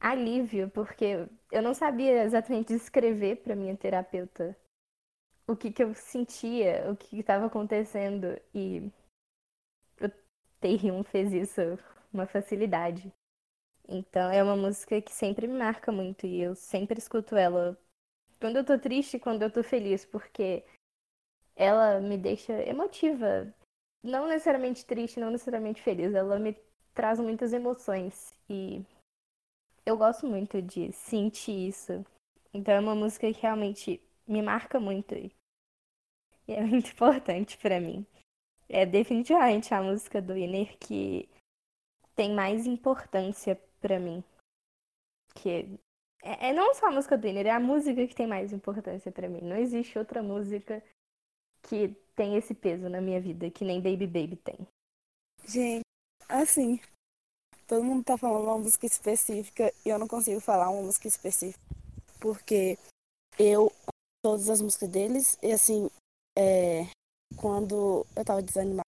[0.00, 4.56] alívio, porque eu não sabia exatamente descrever para minha terapeuta
[5.46, 8.36] o que, que eu sentia, o que estava acontecendo.
[8.54, 8.90] E
[10.60, 11.60] Taehyung fez isso
[12.12, 13.12] uma facilidade.
[13.88, 17.78] Então é uma música que sempre me marca muito e eu sempre escuto ela
[18.40, 20.64] quando eu tô triste e quando eu tô feliz, porque
[21.56, 23.52] ela me deixa emotiva.
[24.02, 26.56] Não necessariamente triste, não necessariamente feliz, ela me
[26.94, 28.84] traz muitas emoções e
[29.84, 32.04] eu gosto muito de sentir isso.
[32.52, 35.32] Então é uma música que realmente me marca muito e
[36.46, 38.06] é muito importante para mim.
[38.68, 41.28] É definitivamente a música do Winner que
[42.14, 44.22] tem mais importância pra mim.
[45.34, 45.78] Que
[46.22, 49.10] é, é não só a música do Winner, é a música que tem mais importância
[49.10, 49.40] pra mim.
[49.40, 50.82] Não existe outra música
[51.62, 54.58] que tem esse peso na minha vida que nem Baby Baby tem.
[55.44, 55.82] Gente,
[56.28, 56.80] assim,
[57.66, 61.62] todo mundo tá falando uma música específica e eu não consigo falar uma música específica.
[62.20, 62.76] Porque
[63.38, 63.72] eu
[64.22, 65.88] todas as músicas deles e assim,
[66.36, 66.82] é,
[67.36, 68.82] quando eu tava desanimada.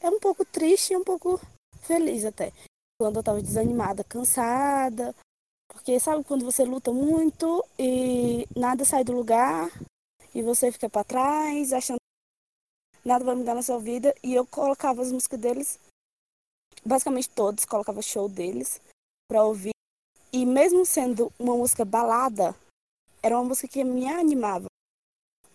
[0.00, 1.40] É um pouco triste e um pouco
[1.80, 2.52] feliz até.
[3.00, 5.14] Quando eu tava desanimada, cansada.
[5.68, 9.70] Porque sabe quando você luta muito e nada sai do lugar
[10.34, 14.14] e você fica para trás, achando que nada vai mudar na sua vida.
[14.22, 15.78] E eu colocava as músicas deles,
[16.84, 18.80] basicamente todos, colocava show deles
[19.28, 19.72] pra ouvir.
[20.32, 22.54] E mesmo sendo uma música balada,
[23.22, 24.66] era uma música que me animava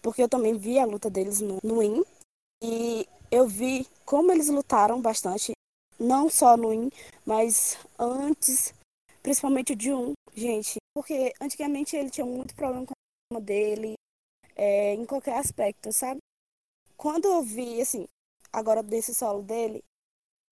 [0.01, 2.03] porque eu também vi a luta deles no, no IN
[2.63, 5.53] e eu vi como eles lutaram bastante,
[5.99, 6.89] não só no IN,
[7.25, 8.73] mas antes,
[9.21, 13.93] principalmente de um, gente, porque antigamente ele tinha muito problema com a dele,
[14.55, 16.19] é, em qualquer aspecto, sabe?
[16.97, 18.05] Quando eu vi, assim,
[18.51, 19.81] agora desse solo dele,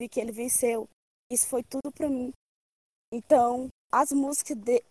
[0.02, 0.88] vi que ele venceu,
[1.32, 2.32] isso foi tudo para mim.
[3.14, 4.84] Então, as músicas de,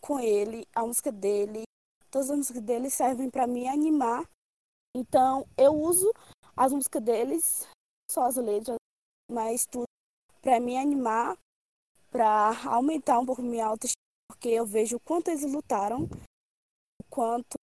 [0.00, 1.64] com ele, a música dele,
[2.14, 4.24] Todas as músicas deles servem para me animar.
[4.96, 6.08] Então, eu uso
[6.56, 7.66] as músicas deles,
[8.08, 8.76] só as letras,
[9.28, 9.82] mas tudo
[10.40, 11.36] para me animar,
[12.12, 13.98] para aumentar um pouco minha autoestima,
[14.30, 17.56] porque eu vejo o quanto eles lutaram, o quanto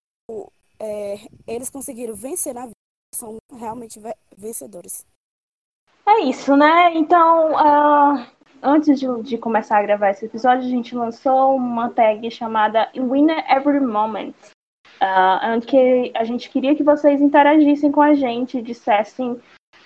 [0.80, 2.74] é, eles conseguiram vencer na vida.
[3.14, 4.00] São realmente
[4.36, 5.06] vencedores.
[6.08, 6.92] É isso, né?
[6.96, 8.26] Então, uh,
[8.62, 13.44] antes de, de, começar a gravar esse episódio, a gente lançou uma tag chamada Winner
[13.50, 14.34] Every Moment.
[15.02, 19.40] Uh, que a gente queria que vocês interagissem com a gente, dissessem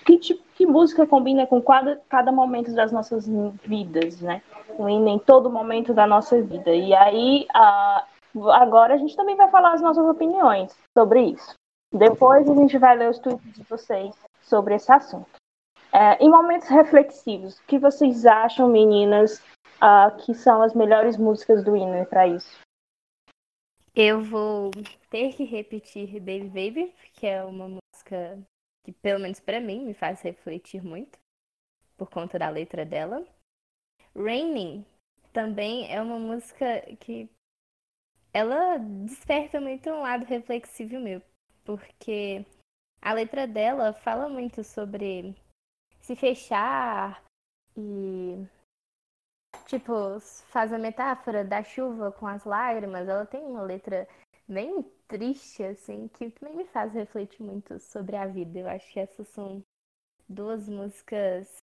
[0.04, 3.28] que, tipo, que música combina com cada, cada momento das nossas
[3.64, 4.42] vidas, né?
[4.78, 6.74] Em todo momento da nossa vida.
[6.74, 11.54] E aí, uh, agora a gente também vai falar as nossas opiniões sobre isso.
[11.92, 15.30] Depois a gente vai ler os tweets de vocês sobre esse assunto.
[15.94, 19.38] É, em momentos reflexivos, o que vocês acham, meninas,
[19.76, 22.60] uh, que são as melhores músicas do Winner para isso?
[23.94, 24.72] Eu vou
[25.08, 28.44] ter que repetir Baby Baby, que é uma música
[28.82, 31.16] que, pelo menos para mim, me faz refletir muito
[31.96, 33.24] por conta da letra dela.
[34.16, 34.84] Raining
[35.32, 37.30] também é uma música que
[38.32, 41.22] ela desperta muito um lado reflexivo meu,
[41.64, 42.44] porque
[43.00, 45.36] a letra dela fala muito sobre
[46.04, 47.24] se fechar
[47.74, 48.46] e
[49.66, 54.06] tipo, faz a metáfora da chuva com as lágrimas, ela tem uma letra
[54.46, 58.58] bem triste, assim, que também me faz refletir muito sobre a vida.
[58.58, 59.62] Eu acho que essas são
[60.28, 61.56] duas músicas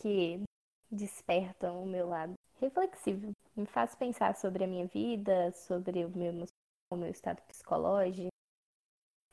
[0.00, 0.42] que
[0.90, 3.30] despertam o meu lado reflexivo.
[3.54, 6.44] Me faz pensar sobre a minha vida, sobre o meu,
[6.90, 8.28] o meu estado psicológico,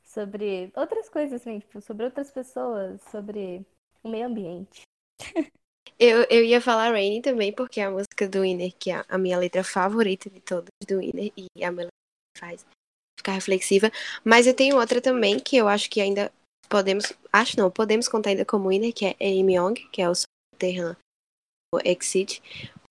[0.03, 3.65] sobre outras coisas, assim, tipo, sobre outras pessoas, sobre
[4.03, 4.81] o meio ambiente.
[5.97, 9.17] Eu, eu ia falar Rainy também, porque é a música do Winner, que é a
[9.17, 11.89] minha letra favorita de todas do Winner, e a melodia
[12.37, 12.65] faz
[13.19, 13.91] ficar reflexiva.
[14.23, 16.31] Mas eu tenho outra também, que eu acho que ainda
[16.69, 20.13] podemos, acho não, podemos contar ainda como Winner, que é Amy Young, que é o
[20.57, 20.95] Terran
[21.83, 22.41] Exit,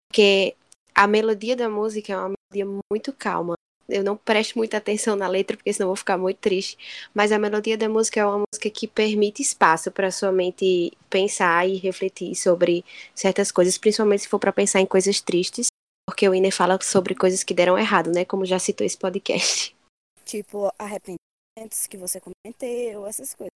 [0.09, 0.55] porque
[0.95, 3.55] a melodia da música é uma melodia muito calma
[3.89, 6.77] eu não presto muita atenção na letra, porque senão eu vou ficar muito triste.
[7.15, 11.67] Mas a melodia da música é uma música que permite espaço para sua mente pensar
[11.67, 15.69] e refletir sobre certas coisas, principalmente se for para pensar em coisas tristes,
[16.07, 18.25] porque o Ine fala sobre coisas que deram errado, né?
[18.25, 19.75] Como já citou esse podcast.
[20.25, 23.49] Tipo, arrependimentos que você cometeu, essas coisas.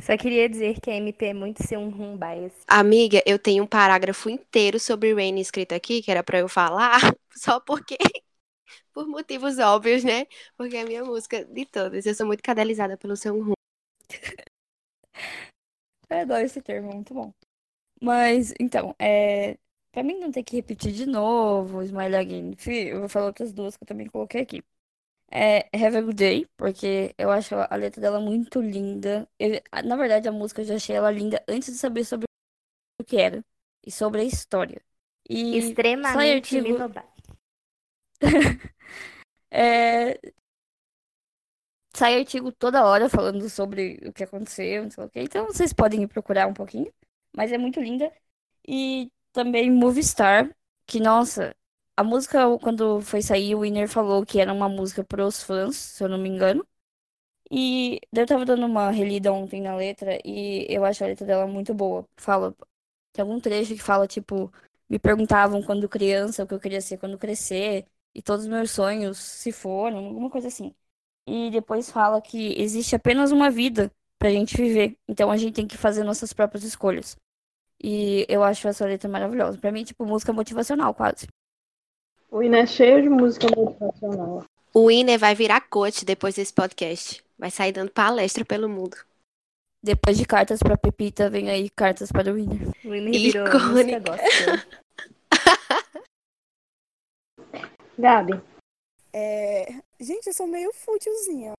[0.00, 2.52] Só queria dizer que a MP é muito ser um rum bias.
[2.68, 7.00] Amiga, eu tenho um parágrafo inteiro sobre Rain escrito aqui, que era para eu falar,
[7.34, 7.96] só porque
[8.96, 10.26] por motivos óbvios, né?
[10.56, 12.06] Porque é a minha música de todas.
[12.06, 13.52] Eu sou muito cadelizada pelo seu rum.
[16.08, 17.34] Eu adoro esse termo, muito bom.
[18.00, 19.58] Mas, então, é...
[19.92, 22.54] pra mim não ter que repetir de novo, Smile Again,
[22.88, 24.62] eu vou falar outras duas que eu também coloquei aqui.
[25.30, 29.28] É Have a Good Day, porque eu acho a letra dela muito linda.
[29.38, 32.26] Eu, na verdade, a música eu já achei ela linda antes de saber sobre
[33.00, 33.44] o que era
[33.84, 34.80] e sobre a história.
[35.28, 36.78] E Extremamente artigo...
[39.50, 40.18] é...
[41.94, 45.10] Sai artigo toda hora falando sobre o que aconteceu, não sei o.
[45.16, 46.92] Então vocês podem procurar um pouquinho.
[47.34, 48.12] Mas é muito linda.
[48.68, 50.50] E também Movistar,
[50.86, 51.56] que, nossa,
[51.96, 55.76] a música, quando foi sair, o Winner falou que era uma música para os fãs,
[55.76, 56.66] se eu não me engano.
[57.50, 61.46] E eu tava dando uma relida ontem na letra e eu acho a letra dela
[61.46, 62.08] muito boa.
[62.16, 62.54] Fala,
[63.12, 64.52] tem algum trecho que fala, tipo,
[64.88, 68.70] me perguntavam quando criança o que eu queria ser quando crescer, e todos os meus
[68.70, 70.74] sonhos se foram, alguma coisa assim.
[71.28, 75.66] E depois fala que existe apenas uma vida pra gente viver, então a gente tem
[75.66, 77.14] que fazer nossas próprias escolhas.
[77.78, 79.58] E eu acho essa letra maravilhosa.
[79.58, 81.28] Pra mim, tipo, música motivacional, quase.
[82.30, 84.46] O Ine é cheio de música motivacional.
[84.72, 87.22] O Iner vai virar coach depois desse podcast.
[87.38, 88.96] Vai sair dando palestra pelo mundo.
[89.82, 92.70] Depois de cartas pra Pepita, vem aí cartas para o Winner.
[92.82, 93.68] O Winnie virou Icônica.
[93.68, 94.76] música gospel.
[97.98, 98.32] Gabi,
[99.12, 99.66] É,
[99.98, 101.52] Gente, eu sou meio fútilzinha.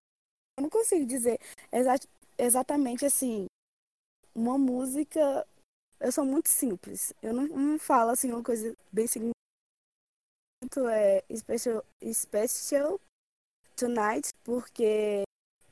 [0.57, 1.39] Eu não consigo dizer
[1.71, 1.99] exa-
[2.37, 3.47] exatamente assim.
[4.35, 5.45] Uma música.
[5.99, 7.13] Eu sou muito simples.
[7.21, 9.33] Eu não, não falo assim uma coisa bem significativa.
[10.91, 12.99] É special, special
[13.75, 15.23] Tonight, porque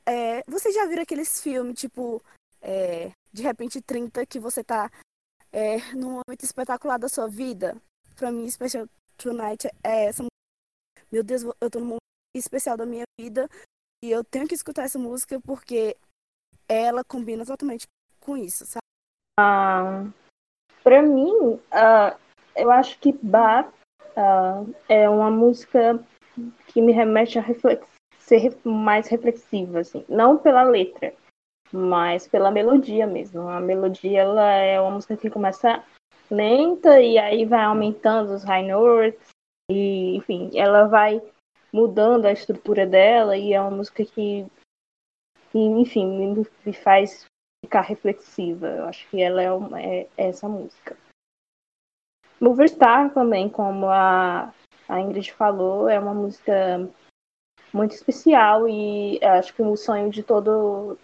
[0.04, 2.22] é, vocês já viram aqueles filmes, tipo,
[2.62, 4.90] é, de repente 30, que você tá
[5.52, 7.76] é, num momento espetacular da sua vida?
[8.16, 10.24] Pra mim, Special Tonight é essa
[11.10, 12.00] meu Deus, eu tô num momento
[12.36, 13.48] especial da minha vida
[14.04, 15.96] e eu tenho que escutar essa música porque
[16.68, 17.86] ela combina totalmente
[18.20, 18.80] com isso, sabe?
[19.38, 20.04] ah,
[20.82, 22.16] pra mim, ah,
[22.56, 23.72] eu acho que Bar
[24.16, 26.02] ah, é uma música
[26.68, 27.86] que me remete a reflex-
[28.18, 30.04] ser mais reflexiva, assim.
[30.08, 31.14] Não pela letra,
[31.72, 33.48] mas pela melodia mesmo.
[33.48, 35.82] A melodia, ela é uma música que começa
[36.30, 39.35] lenta e aí vai aumentando os high notes
[39.70, 41.20] e, enfim, ela vai
[41.72, 44.46] mudando a estrutura dela e é uma música que,
[45.50, 47.26] que, enfim, me, faz
[47.64, 48.66] ficar reflexiva.
[48.68, 50.96] Eu acho que ela é, uma- é essa música.
[52.40, 54.52] Moverstar também, como a,
[54.88, 56.88] a Ingrid falou, é uma música
[57.72, 60.98] muito especial e acho que o sonho de todo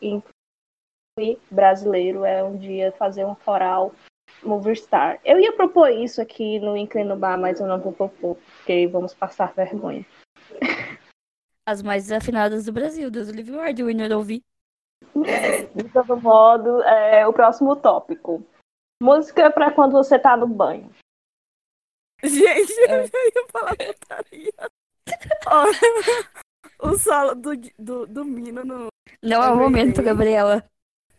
[1.51, 3.93] brasileiro é um dia fazer um coral
[4.43, 5.21] Moverstar.
[5.25, 9.15] Eu ia propor isso aqui no Inclino Bar, mas eu não vou propor, porque vamos
[9.15, 10.05] passar vergonha.
[11.67, 14.43] As mais desafinadas do Brasil, Deus o livre guarde, o Winner ouvir.
[15.75, 18.45] De todo modo, é, o próximo tópico.
[19.03, 20.91] Música para quando você tá no banho.
[22.23, 23.03] Gente, É.
[23.03, 24.53] eu ia falar putaria.
[25.47, 25.73] Olha,
[26.83, 28.89] o solo do, do, do Mino no,
[29.23, 30.65] Não é o momento, Gabriela.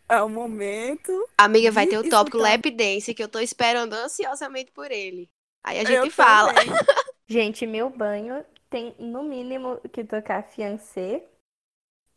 [0.08, 1.12] É o momento.
[1.36, 2.38] Amiga, vai ter o tópico escutar.
[2.38, 5.30] Lap Dance, que eu tô esperando ansiosamente por ele.
[5.62, 6.52] Aí a Eu gente fala.
[6.54, 6.78] também.
[7.28, 11.24] Gente, meu banho tem no mínimo que tocar fiancé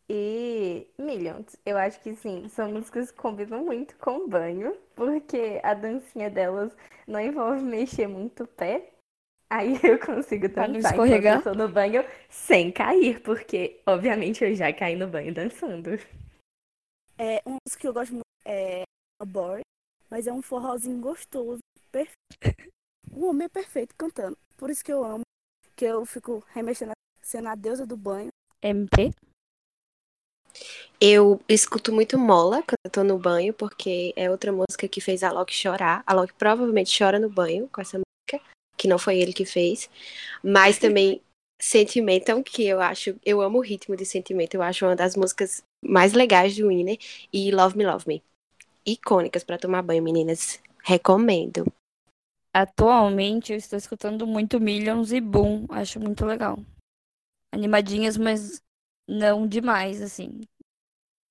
[0.08, 1.56] e Millions.
[1.64, 6.30] Eu acho que sim, são músicas que combinam muito com o banho, porque a dancinha
[6.30, 6.72] delas
[7.06, 8.90] não envolve mexer muito o pé.
[9.50, 10.96] Aí eu consigo dançar escorregar.
[10.98, 15.90] enquanto eu tô no banho sem cair, porque obviamente eu já caí no banho dançando.
[17.18, 18.82] É, uma música que eu gosto muito é
[19.20, 19.60] a Boy,
[20.08, 21.58] mas é um forrozinho gostoso,
[21.90, 22.70] perfeito.
[23.10, 24.38] O homem é perfeito cantando.
[24.56, 25.22] Por isso que eu amo,
[25.74, 28.28] que eu fico remexendo sendo a deusa do banho.
[28.62, 29.12] MP.
[31.00, 35.22] Eu escuto muito Mola quando eu tô no banho, porque é outra música que fez
[35.22, 36.02] a Loki chorar.
[36.06, 38.44] A Loki provavelmente chora no banho com essa música,
[38.76, 39.90] que não foi ele que fez.
[40.42, 41.20] Mas também
[41.60, 45.62] Sentimental, que eu acho, eu amo o ritmo de Sentimental, eu acho uma das músicas
[45.82, 46.96] mais legais do Winner.
[47.32, 48.22] E Love Me, Love Me.
[48.86, 50.60] Icônicas pra tomar banho, meninas.
[50.84, 51.66] Recomendo.
[52.54, 55.66] Atualmente eu estou escutando muito Millions e Boom.
[55.68, 56.58] Acho muito legal.
[57.52, 58.62] Animadinhas, mas
[59.08, 60.40] não demais, assim.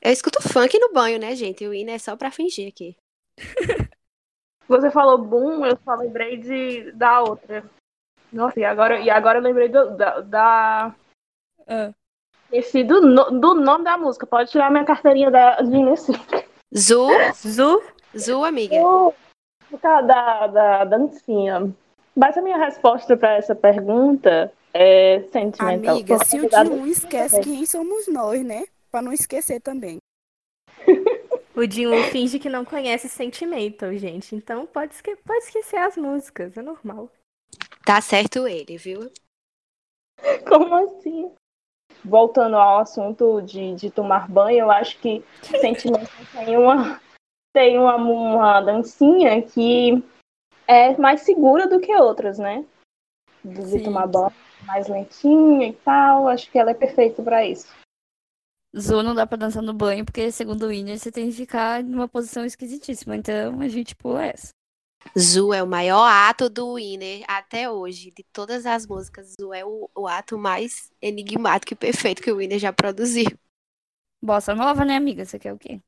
[0.02, 1.66] Eu escuto funk no banho, né, gente?
[1.66, 2.96] O Winner é só pra fingir aqui.
[4.68, 7.70] Você falou boom, eu só lembrei de, da outra.
[8.32, 10.20] Nossa, e agora, e agora eu lembrei do, da.
[10.22, 10.96] da...
[11.68, 11.92] Ah.
[12.52, 14.26] Esqueci do, do nome da música.
[14.26, 16.14] Pode tirar minha carteirinha da, de Nessie.
[16.76, 17.82] Zu, Zu,
[18.18, 18.76] Zu, amiga.
[18.76, 19.14] O-
[19.72, 21.74] o cara da, da dancinha.
[22.16, 25.96] Mas a minha resposta para essa pergunta é sentimental.
[25.96, 28.64] Amiga, se o de- um esquece quem somos nós, né?
[28.90, 29.98] Pra não esquecer também.
[31.56, 34.36] o Dinho finge que não conhece Sentimental, gente.
[34.36, 37.10] Então pode, esque- pode esquecer as músicas, é normal.
[37.88, 39.10] Tá certo ele, viu?
[40.46, 41.32] Como assim?
[42.04, 45.24] Voltando ao assunto de, de tomar banho, eu acho que
[45.62, 47.00] sentimento tem uma,
[47.54, 50.04] tem uma, uma dancinha que
[50.68, 52.66] é mais segura do que outras, né?
[53.42, 53.84] De Sim.
[53.84, 54.34] tomar banho
[54.66, 56.28] mais lentinha e tal.
[56.28, 57.74] Acho que ela é perfeita para isso.
[58.78, 61.82] Zu não dá pra dançar no banho, porque segundo o Winner você tem que ficar
[61.86, 63.16] numa posição esquisitíssima.
[63.16, 64.57] Então a gente pula essa.
[65.18, 68.12] Zu é o maior ato do Winner até hoje.
[68.12, 72.38] De todas as músicas, Zu é o, o ato mais enigmático e perfeito que o
[72.38, 73.28] Winner já produziu.
[74.22, 75.26] Bossa nova, né, amiga?
[75.26, 75.80] Você quer o quê?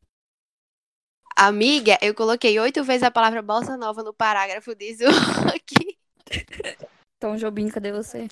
[1.35, 4.97] Amiga, eu coloquei oito vezes a palavra bossa nova no parágrafo de
[5.55, 5.97] aqui.
[7.19, 8.27] Tom Jobim, cadê você?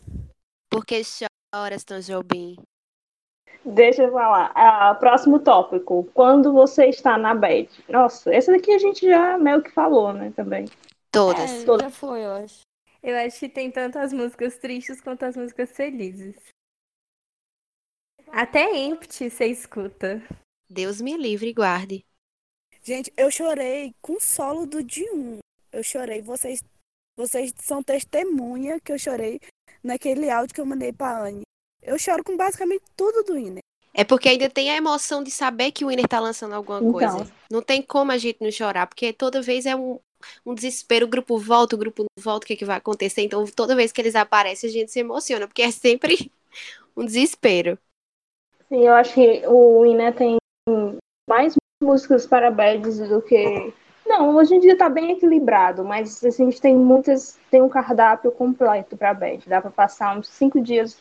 [0.69, 2.55] Porque choras, Tom Jobim?
[3.65, 4.51] Deixa eu falar.
[4.55, 6.09] Ah, próximo tópico.
[6.13, 7.69] Quando você está na bed.
[7.89, 10.65] Nossa, essa daqui a gente já meio que falou, né, também.
[11.11, 11.61] Todas.
[11.61, 11.83] É, Todas.
[11.83, 12.61] já foi, eu acho.
[13.03, 16.35] Eu acho que tem tanto as músicas tristes quanto as músicas felizes.
[18.27, 20.21] Até Empty você escuta.
[20.69, 22.05] Deus me livre e guarde.
[22.83, 25.39] Gente, eu chorei com o solo do D1.
[25.71, 26.21] Eu chorei.
[26.21, 26.61] Vocês,
[27.17, 29.39] vocês são testemunha que eu chorei
[29.83, 31.41] naquele áudio que eu mandei pra Anne.
[31.81, 33.61] Eu choro com basicamente tudo do Iner.
[33.93, 36.91] É porque ainda tem a emoção de saber que o Winner tá lançando alguma Então.
[36.91, 37.31] coisa.
[37.51, 39.99] Não tem como a gente não chorar, porque toda vez é um,
[40.45, 43.21] um desespero, o grupo volta, o grupo não volta, o que, que vai acontecer?
[43.23, 46.31] Então, toda vez que eles aparecem, a gente se emociona, porque é sempre
[46.95, 47.77] um desespero.
[48.69, 50.37] Sim, eu acho que o Iné tem
[51.27, 53.73] mais músicas para bads do que.
[54.05, 57.39] Não, hoje em dia tá bem equilibrado, mas assim, a gente tem muitas.
[57.49, 59.47] Tem um cardápio completo para bad.
[59.49, 60.97] Dá para passar uns cinco dias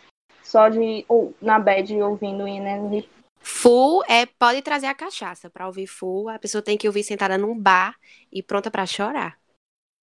[0.46, 3.08] só de ou, na bad ouvindo no repeat.
[3.40, 6.28] Full é pode trazer a cachaça pra ouvir full.
[6.28, 7.94] A pessoa tem que ouvir sentada num bar
[8.32, 9.38] e pronta pra chorar.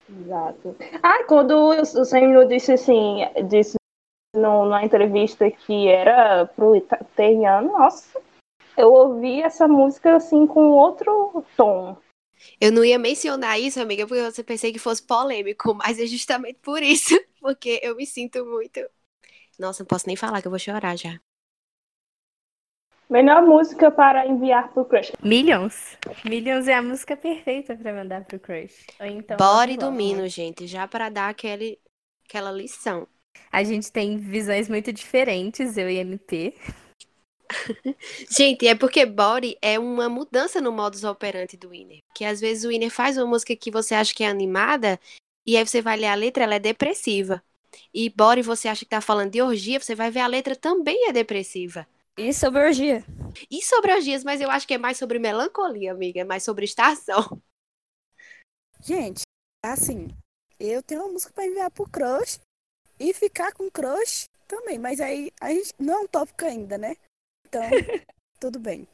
[0.10, 0.76] Exato.
[1.02, 3.20] Ah, quando o Samuel disse assim,
[3.50, 3.76] disse
[4.36, 8.22] no, na entrevista que era pro italiano, nossa,
[8.78, 11.98] eu ouvi essa música assim com outro tom.
[12.60, 16.60] Eu não ia mencionar isso, amiga, porque eu pensei que fosse polêmico, mas é justamente
[16.62, 18.80] por isso, porque eu me sinto muito.
[19.60, 21.20] Nossa, não posso nem falar que eu vou chorar já.
[23.10, 25.12] Melhor música para enviar pro crush.
[25.22, 25.98] Millions.
[26.26, 28.88] Millions é a música perfeita pra mandar pro crush.
[29.00, 29.92] Ou então Body do.
[29.92, 31.80] Mino, gente, já para dar aquele,
[32.28, 33.08] aquela lição.
[33.52, 36.56] A gente tem visões muito diferentes, eu e MP.
[38.36, 42.00] Gente, é porque body é uma mudança no modus operandi do Winner.
[42.16, 45.00] Que às vezes o Winner faz uma música que você acha que é animada,
[45.46, 47.44] e aí você vai ler a letra, ela é depressiva.
[47.94, 51.08] E body você acha que tá falando de orgia, você vai ver a letra também
[51.08, 51.88] é depressiva.
[52.18, 53.04] E sobre orgia.
[53.50, 56.66] E sobre orgias, mas eu acho que é mais sobre melancolia, amiga, é mais sobre
[56.66, 57.42] estação.
[58.82, 59.22] Gente,
[59.64, 60.10] assim,
[60.60, 62.40] eu tenho uma música pra enviar pro crush
[63.00, 66.96] e ficar com crush também, mas aí a gente não é um tópico ainda, né?
[67.48, 67.62] Então,
[68.40, 68.88] tudo bem.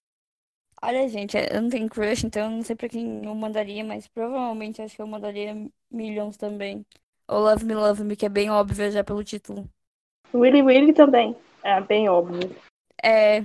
[0.82, 4.08] Olha, gente, eu não tenho crush, então eu não sei pra quem eu mandaria, mas
[4.08, 5.54] provavelmente acho que eu mandaria
[5.92, 6.86] Millions também.
[7.30, 9.70] Ou Love Me, Love Me, que é bem óbvio já pelo título.
[10.34, 11.36] Willy Willy também.
[11.64, 12.56] É bem óbvio.
[13.04, 13.42] É.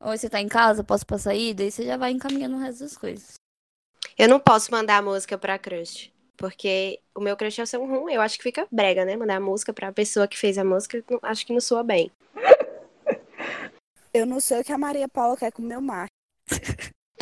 [0.00, 2.80] Ou você tá em casa, posso pra sair, daí você já vai encaminhando o resto
[2.80, 3.34] das coisas.
[4.16, 6.10] Eu não posso mandar a música pra crush.
[6.36, 9.14] Porque o meu crush é o seu rum, eu acho que fica brega, né?
[9.16, 12.10] Mandar a música pra pessoa que fez a música, não- acho que não soa bem.
[14.12, 16.06] Eu não sei o que a Maria Paula quer com o meu mar.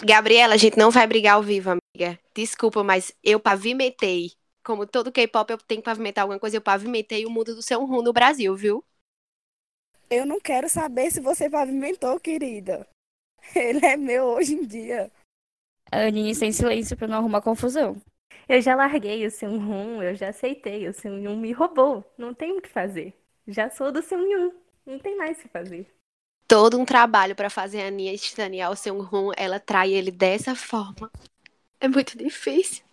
[0.04, 2.18] Gabriela, a gente não vai brigar ao vivo, amiga.
[2.34, 4.32] Desculpa, mas eu pavimentei.
[4.64, 6.56] Como todo K-pop, eu tenho que pavimentar alguma coisa.
[6.56, 8.84] Eu pavimentei o mundo do seu rum no Brasil, viu?
[10.08, 12.86] Eu não quero saber se você pavimentou, querida.
[13.56, 15.10] Ele é meu hoje em dia.
[15.90, 18.00] A Aninha está em silêncio pra não arrumar confusão.
[18.48, 20.88] Eu já larguei o Seunhoon, eu já aceitei.
[20.88, 22.04] O Seunhoon me roubou.
[22.16, 23.14] Não tem o que fazer.
[23.46, 24.52] Já sou do Seunhoon.
[24.86, 25.92] Não tem mais o que fazer.
[26.46, 30.54] Todo um trabalho pra fazer a Nia estanear o seu rum, ela trai ele dessa
[30.54, 31.10] forma.
[31.80, 32.84] É muito difícil.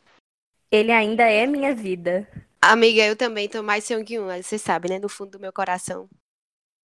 [0.72, 2.28] Ele ainda é minha vida.
[2.62, 5.00] Amiga, eu também tô mais Seung-Yoon, você sabe, né?
[5.00, 6.08] No fundo do meu coração.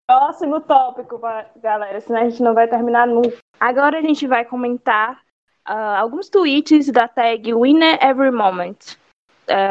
[0.07, 1.19] Próximo tópico,
[1.57, 3.39] galera, senão a gente não vai terminar nunca.
[3.59, 5.21] Agora a gente vai comentar
[5.65, 8.99] ah, alguns tweets da tag Winner Every Moment.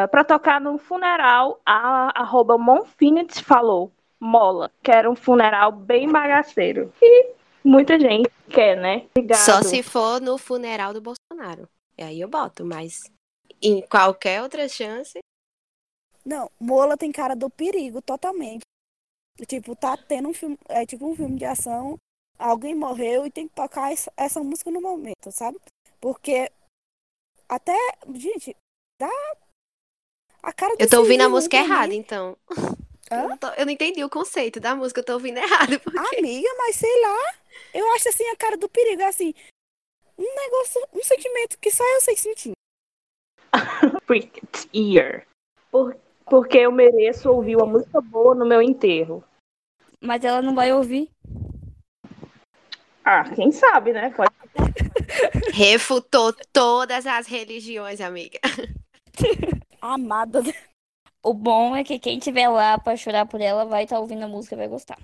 [0.10, 6.92] para tocar no funeral, a arroba Monfinity falou, mola, quero um funeral bem bagaceiro.
[7.02, 7.28] E
[7.64, 9.06] muita gente quer, né?
[9.16, 9.40] Obrigado.
[9.40, 11.70] Só se for no funeral do Bolsonaro.
[11.98, 13.04] E aí eu boto, mas
[13.64, 15.18] em qualquer outra chance.
[16.26, 18.62] Não, Mola tem cara do perigo totalmente.
[19.48, 21.98] Tipo, tá tendo um filme, é tipo um filme de ação,
[22.38, 25.58] alguém morreu e tem que tocar essa, música no momento, sabe?
[26.00, 26.52] Porque
[27.50, 27.76] até,
[28.14, 28.56] gente,
[29.00, 29.10] dá
[30.42, 32.38] a cara Eu tô ouvindo a música errada, então.
[33.12, 35.80] Eu não, tô- eu não entendi o conceito da música, eu tô ouvindo errado.
[35.80, 36.18] Porque...
[36.18, 37.36] Amiga, mas sei lá,
[37.74, 39.34] eu acho assim a cara do perigo, assim,
[40.18, 42.54] um negócio, um sentimento que só eu sei sentir.
[44.06, 45.26] Cricket Ear.
[45.72, 45.96] Por-
[46.26, 49.24] porque eu mereço ouvir uma música boa no meu enterro.
[50.02, 51.10] Mas ela não vai ouvir.
[53.04, 54.10] Ah, quem sabe, né?
[54.12, 54.32] Pode
[55.54, 58.40] Refutou todas as religiões, amiga.
[59.82, 60.42] Amada.
[61.22, 64.28] O bom é que quem tiver lá pra chorar por ela vai estar ouvindo a
[64.28, 64.98] música e vai gostar.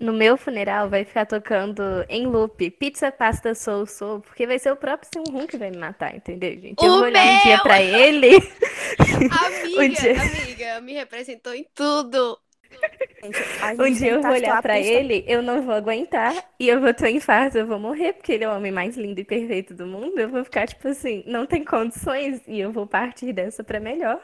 [0.00, 4.72] No meu funeral vai ficar tocando em loop Pizza Pasta Soul Soul, porque vai ser
[4.72, 6.82] o próprio Seung que vai me matar, entendeu, gente?
[6.84, 7.42] Eu O vou olhar um meu!
[7.42, 8.30] dia pra ele.
[9.30, 12.38] Amiga, Um dia- amiga, me representou em tudo.
[13.22, 13.38] Gente,
[13.80, 16.80] Um dia eu tem vou olhar pra pista- ele, eu não vou aguentar e eu
[16.80, 19.24] vou ter um infarto, eu vou morrer, porque ele é o homem mais lindo e
[19.24, 20.18] perfeito do mundo.
[20.18, 24.20] Eu vou ficar tipo assim, não tem condições e eu vou partir dessa pra melhor.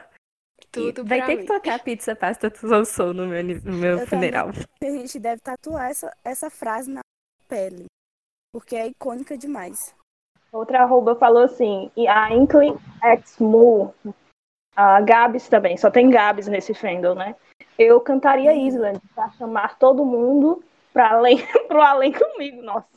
[0.73, 1.41] Tudo vai ter mim.
[1.41, 4.49] que tocar pizza pasta soul soul no meu, no meu Eu funeral.
[4.81, 7.01] A gente deve tatuar essa, essa frase na
[7.47, 7.85] pele.
[8.53, 9.95] Porque é icônica demais.
[10.51, 13.93] Outra arroba falou assim, e a Inkling X Mu,
[14.75, 17.35] a Gabs também, só tem Gabs nesse fandom, né?
[17.77, 22.87] Eu cantaria Island pra chamar todo mundo pra além, pro além comigo, nossa.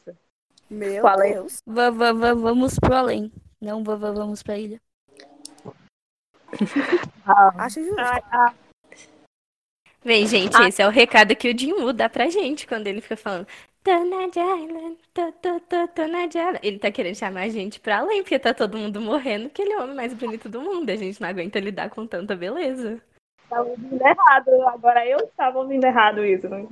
[0.69, 1.33] Meu Falei.
[1.33, 1.63] Deus.
[1.67, 3.33] Va- va- va- vamos pro além.
[3.61, 4.81] Não va- va- vamos pra ilha.
[7.59, 8.01] Acho justo.
[8.01, 8.55] Ah, ah,
[10.05, 10.69] Vem, gente, Ah.
[10.69, 13.47] esse é o recado que o Jinwoo dá pra gente quando ele fica falando
[13.83, 16.59] Tonad Island, to, to, to, Tonad Island.
[16.63, 19.73] Ele tá querendo chamar a gente pra além, porque tá todo mundo morrendo, que ele
[19.73, 20.91] é o homem mais bonito do mundo.
[20.91, 23.01] A gente não aguenta lidar com tanta beleza.
[23.49, 26.49] Tava ouvindo errado, agora eu estava ouvindo errado isso.
[26.49, 26.67] né?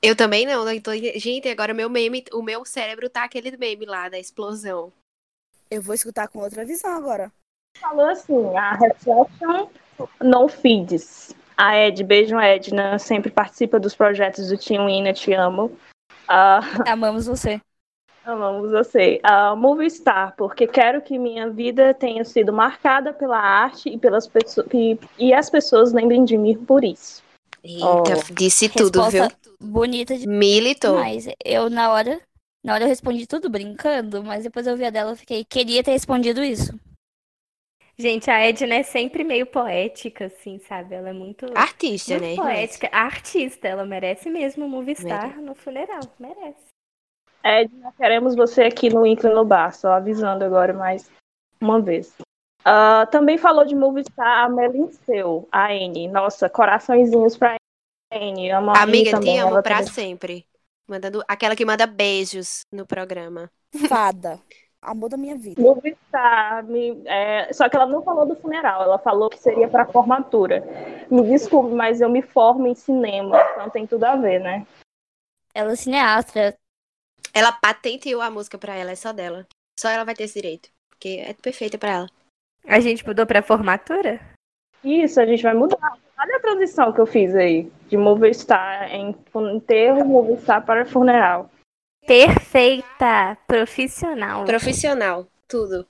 [0.00, 0.92] Eu também não, eu tô...
[0.94, 4.92] gente, agora meu meme, o meu cérebro tá aquele meme lá da explosão.
[5.70, 7.32] Eu vou escutar com outra visão agora.
[7.80, 9.68] Falou assim, a Reflection
[10.22, 11.34] No Feeds.
[11.56, 15.76] A Ed, beijo Edna, sempre participa dos projetos do Team Wina, te amo.
[16.26, 17.60] Ah, Amamos você.
[18.24, 19.20] Amamos você.
[19.24, 24.26] Uh, Movie Star, porque quero que minha vida tenha sido marcada pela arte e pelas
[24.26, 27.22] pessoas e, e as pessoas lembrem de mim por isso.
[27.62, 28.34] Eita, Oh.
[28.34, 29.22] disse tudo, viu?
[29.24, 30.94] Resposta bonita Militou.
[30.96, 31.26] demais.
[31.44, 32.18] Eu, na hora,
[32.64, 35.82] na hora eu respondi tudo brincando, mas depois eu vi a dela e fiquei, queria
[35.82, 36.72] ter respondido isso.
[38.00, 40.94] Gente, a Edna é sempre meio poética, assim, sabe?
[40.94, 42.34] Ela é muito, Artista, muito né?
[42.34, 42.88] poética.
[42.90, 46.00] Artista, ela merece mesmo um movie star no funeral.
[46.18, 46.70] Merece.
[47.44, 51.10] Edna, queremos você aqui no Inkling no Bar, só avisando agora mais
[51.60, 52.14] uma vez.
[52.60, 56.08] Uh, também falou de Movie Star a Melinceu, a N.
[56.08, 57.56] Nossa, coraçõezinhos pra
[58.10, 58.50] N.
[58.50, 59.92] Amo a N Amiga, também, te amo ela pra também.
[59.92, 60.46] sempre.
[60.88, 63.50] Mandando aquela que manda beijos no programa.
[63.88, 64.40] Fada.
[64.82, 65.60] Amor da minha vida.
[65.60, 69.68] Movie Star, me- é, só que ela não falou do funeral, ela falou que seria
[69.68, 70.62] para formatura.
[71.10, 74.66] Me desculpe, mas eu me formo em cinema, então tem tudo a ver, né?
[75.54, 76.56] Ela é cineasta.
[77.34, 79.46] Ela patenteou a música pra ela, é só dela.
[79.78, 80.70] Só ela vai ter esse direito.
[80.88, 82.06] Porque é perfeita pra ela.
[82.66, 84.20] A gente mudou pra formatura?
[84.82, 85.98] Isso, a gente vai mudar.
[86.18, 89.14] Olha a transição que eu fiz aí, de Movie Star em
[89.54, 91.50] enterro, Movie Star para funeral.
[92.06, 93.36] Perfeita!
[93.46, 94.44] Profissional.
[94.44, 95.86] Profissional, tudo.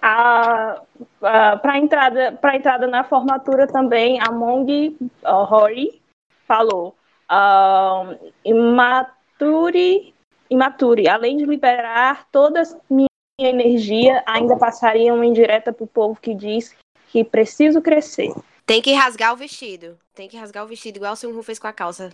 [0.00, 0.82] A,
[1.20, 6.00] para entrada, para entrada na formatura também, a Mong uh, Hori
[6.46, 6.94] falou.
[7.28, 10.14] ah, imature,
[10.48, 13.08] imature, além de liberar toda a minha
[13.38, 16.76] energia, ainda passaria uma indireta para o povo que diz
[17.08, 18.32] que preciso crescer.
[18.66, 19.98] Tem que rasgar o vestido.
[20.14, 22.10] Tem que rasgar o vestido, igual o Sun fez com a calça.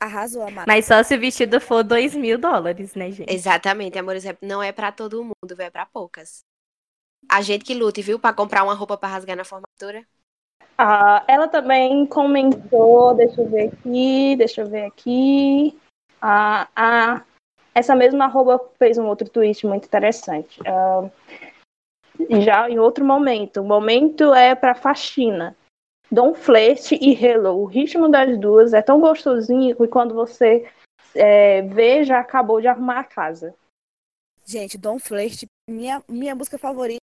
[0.00, 0.46] Arrasou.
[0.66, 3.32] Mas só se o vestido for 2 mil dólares, né, gente?
[3.32, 4.24] Exatamente, amores.
[4.26, 6.44] é- Não é pra todo mundo, é pra poucas.
[7.28, 8.18] A gente que lute, viu?
[8.18, 10.06] Pra comprar uma roupa pra rasgar na formatura.
[10.78, 15.78] Ah, ela também comentou, deixa eu ver aqui, deixa eu ver aqui.
[16.20, 17.24] Ah, ah,
[17.74, 20.60] essa mesma arroba fez um outro tweet muito interessante.
[20.66, 21.10] Ah,
[22.42, 25.56] já em outro momento, o momento é para faxina.
[26.10, 27.58] Dom Flerte e Hello.
[27.58, 30.68] O ritmo das duas é tão gostosinho que quando você
[31.14, 33.54] é, vê, já acabou de arrumar a casa.
[34.44, 37.00] Gente, Dom Flirt, minha, minha música favorita.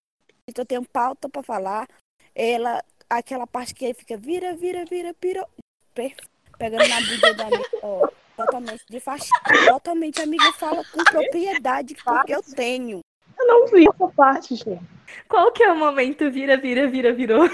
[0.56, 1.88] Eu tenho pauta pra falar.
[2.34, 5.46] Ela, aquela parte que ele fica vira, vira, vira, pira.
[5.94, 7.70] Pegando na bunda da amiga.
[7.82, 9.38] Ó, totalmente de faxina.
[9.68, 13.02] Totalmente, amiga, fala com propriedade porque eu tenho.
[13.44, 14.82] Eu não vi essa parte, gente.
[15.28, 17.50] Qual que é o momento vira, vira, vira, virou?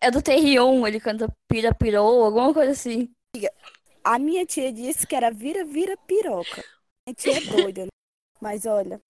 [0.00, 3.08] É do Terrion, ele canta Pira Pirou, alguma coisa assim.
[4.02, 6.64] A minha tia disse que era vira, vira, piroca.
[7.06, 7.88] Minha tia é doida, né?
[8.40, 9.00] Mas olha,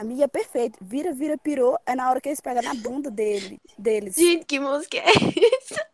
[0.00, 0.78] a minha é perfeita.
[0.80, 4.16] Vira, vira, pirou é na hora que eles pegam na bunda dele, deles.
[4.16, 5.86] Gente, que música é essa?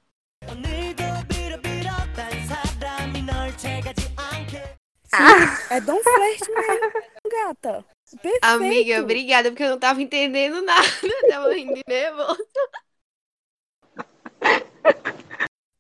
[5.71, 6.93] É Dom Flirt mesmo,
[7.31, 7.85] gata.
[8.17, 8.45] Perfeito.
[8.45, 10.87] Amiga, obrigada, porque eu não tava entendendo nada.
[11.03, 12.47] Eu tava rindo de nervoso.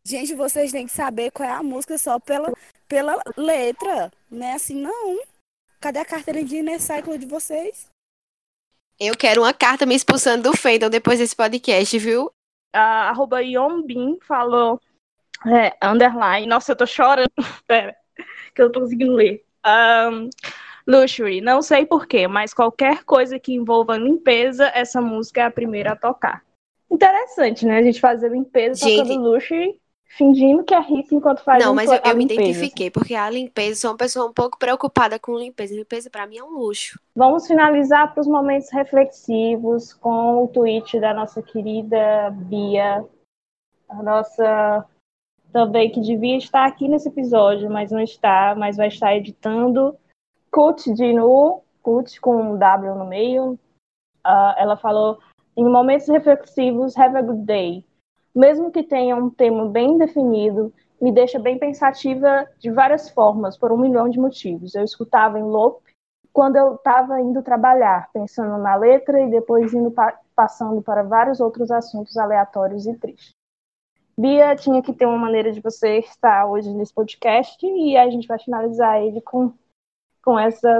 [0.06, 2.52] Gente, vocês têm que saber qual é a música só pela,
[2.86, 4.12] pela letra.
[4.30, 5.18] Não é assim, não.
[5.80, 6.78] Cadê a carteira de Inner
[7.18, 7.88] de vocês?
[9.00, 12.30] Eu quero uma carta me expulsando do Fandom depois desse podcast, viu?
[12.74, 14.80] a arroba Yombin falou,
[15.46, 17.30] é, underline, nossa, eu tô chorando,
[17.66, 17.96] pera,
[18.54, 19.44] que eu tô conseguindo ler.
[19.64, 20.28] Um,
[20.86, 25.92] Luxury, não sei porquê, mas qualquer coisa que envolva limpeza, essa música é a primeira
[25.92, 26.42] a tocar.
[26.90, 27.78] Interessante, né?
[27.78, 29.02] A gente fazer limpeza gente...
[29.02, 33.14] tocando Luxury, fingindo que é rico enquanto faz Não, mas eu, eu me identifiquei, porque
[33.14, 35.74] a limpeza, sou uma pessoa um pouco preocupada com limpeza.
[35.74, 37.00] Limpeza para mim é um luxo.
[37.16, 43.04] Vamos finalizar para os momentos reflexivos com o tweet da nossa querida Bia,
[43.88, 44.86] a nossa
[45.52, 49.96] também que devia estar aqui nesse episódio, mas não está, mas vai estar editando
[50.54, 53.58] Cut de Nu, Cut com um W no meio.
[54.24, 55.18] Uh, ela falou:
[55.56, 57.84] em momentos reflexivos, have a good day.
[58.32, 63.72] Mesmo que tenha um tema bem definido, me deixa bem pensativa de várias formas, por
[63.72, 64.76] um milhão de motivos.
[64.76, 65.82] Eu escutava em loop
[66.32, 71.40] quando eu estava indo trabalhar, pensando na letra e depois indo pa passando para vários
[71.40, 73.32] outros assuntos aleatórios e tristes.
[74.16, 78.28] Bia tinha que ter uma maneira de você estar hoje nesse podcast e a gente
[78.28, 79.52] vai finalizar ele com
[80.24, 80.78] com essa,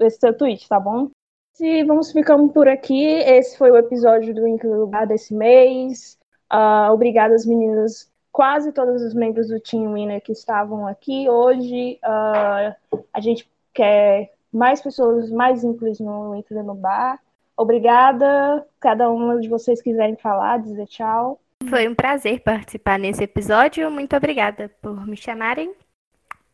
[0.00, 1.10] esse seu tweet, tá bom?
[1.58, 3.04] E vamos ficando por aqui.
[3.04, 6.18] Esse foi o episódio do Incrível Lugar desse mês.
[6.52, 11.98] Uh, obrigada às meninas, quase todos os membros do Team Winner que estavam aqui hoje.
[12.04, 17.18] Uh, a gente quer mais pessoas mais simples no no Bar.
[17.56, 18.64] Obrigada.
[18.78, 21.40] Cada uma de vocês quiserem falar, dizer tchau.
[21.68, 23.90] Foi um prazer participar nesse episódio.
[23.90, 25.74] Muito obrigada por me chamarem.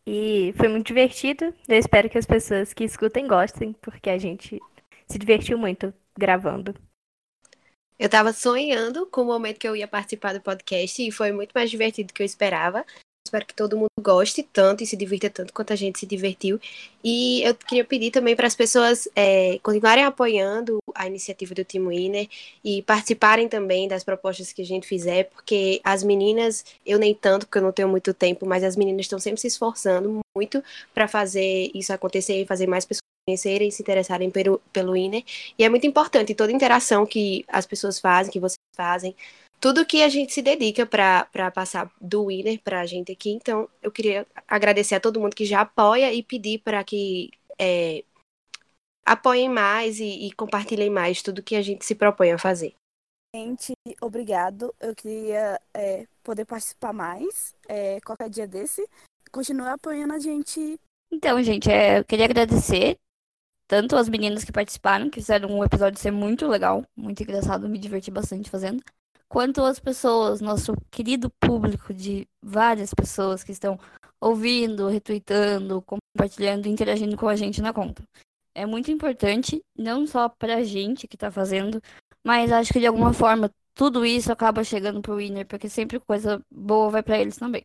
[0.06, 1.54] E foi muito divertido.
[1.68, 4.60] Eu espero que as pessoas que escutem gostem, porque a gente
[5.06, 6.74] se divertiu muito gravando.
[7.98, 11.52] Eu estava sonhando com o momento que eu ia participar do podcast e foi muito
[11.52, 12.84] mais divertido do que eu esperava.
[13.32, 16.60] Espero que todo mundo goste tanto e se divirta tanto quanto a gente se divertiu.
[17.02, 21.88] E eu queria pedir também para as pessoas é, continuarem apoiando a iniciativa do Team
[21.88, 22.28] Winner
[22.62, 27.46] e participarem também das propostas que a gente fizer, porque as meninas, eu nem tanto,
[27.46, 30.62] porque eu não tenho muito tempo, mas as meninas estão sempre se esforçando muito
[30.92, 35.24] para fazer isso acontecer e fazer mais pessoas conhecerem e se interessarem pelo, pelo Winner.
[35.58, 39.16] E é muito importante toda interação que as pessoas fazem, que vocês fazem,
[39.62, 43.30] tudo que a gente se dedica para passar do Winner para a gente aqui.
[43.30, 48.02] Então, eu queria agradecer a todo mundo que já apoia e pedir para que é,
[49.06, 52.74] apoiem mais e, e, compartilhem mais tudo que a gente se propõe a fazer.
[53.32, 54.74] Gente, obrigado.
[54.80, 58.84] Eu queria é, poder participar mais é, qualquer dia desse.
[59.30, 60.76] Continue apoiando a gente.
[61.08, 62.98] Então, gente, é, eu queria agradecer
[63.68, 67.78] tanto as meninas que participaram, que fizeram um episódio ser muito legal, muito engraçado, me
[67.78, 68.82] diverti bastante fazendo
[69.32, 73.80] quanto as pessoas, nosso querido público de várias pessoas que estão
[74.20, 78.02] ouvindo, retweetando, compartilhando, interagindo com a gente na conta.
[78.54, 81.80] É muito importante, não só pra gente que tá fazendo,
[82.22, 86.44] mas acho que de alguma forma tudo isso acaba chegando pro Winner, porque sempre coisa
[86.50, 87.64] boa vai para eles também.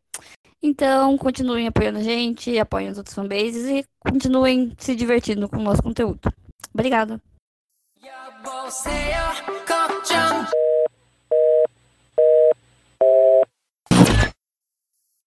[0.63, 5.63] Então, continuem apoiando a gente, apoiem as outras fanbases e continuem se divertindo com o
[5.63, 6.31] nosso conteúdo.
[6.73, 7.21] Obrigada.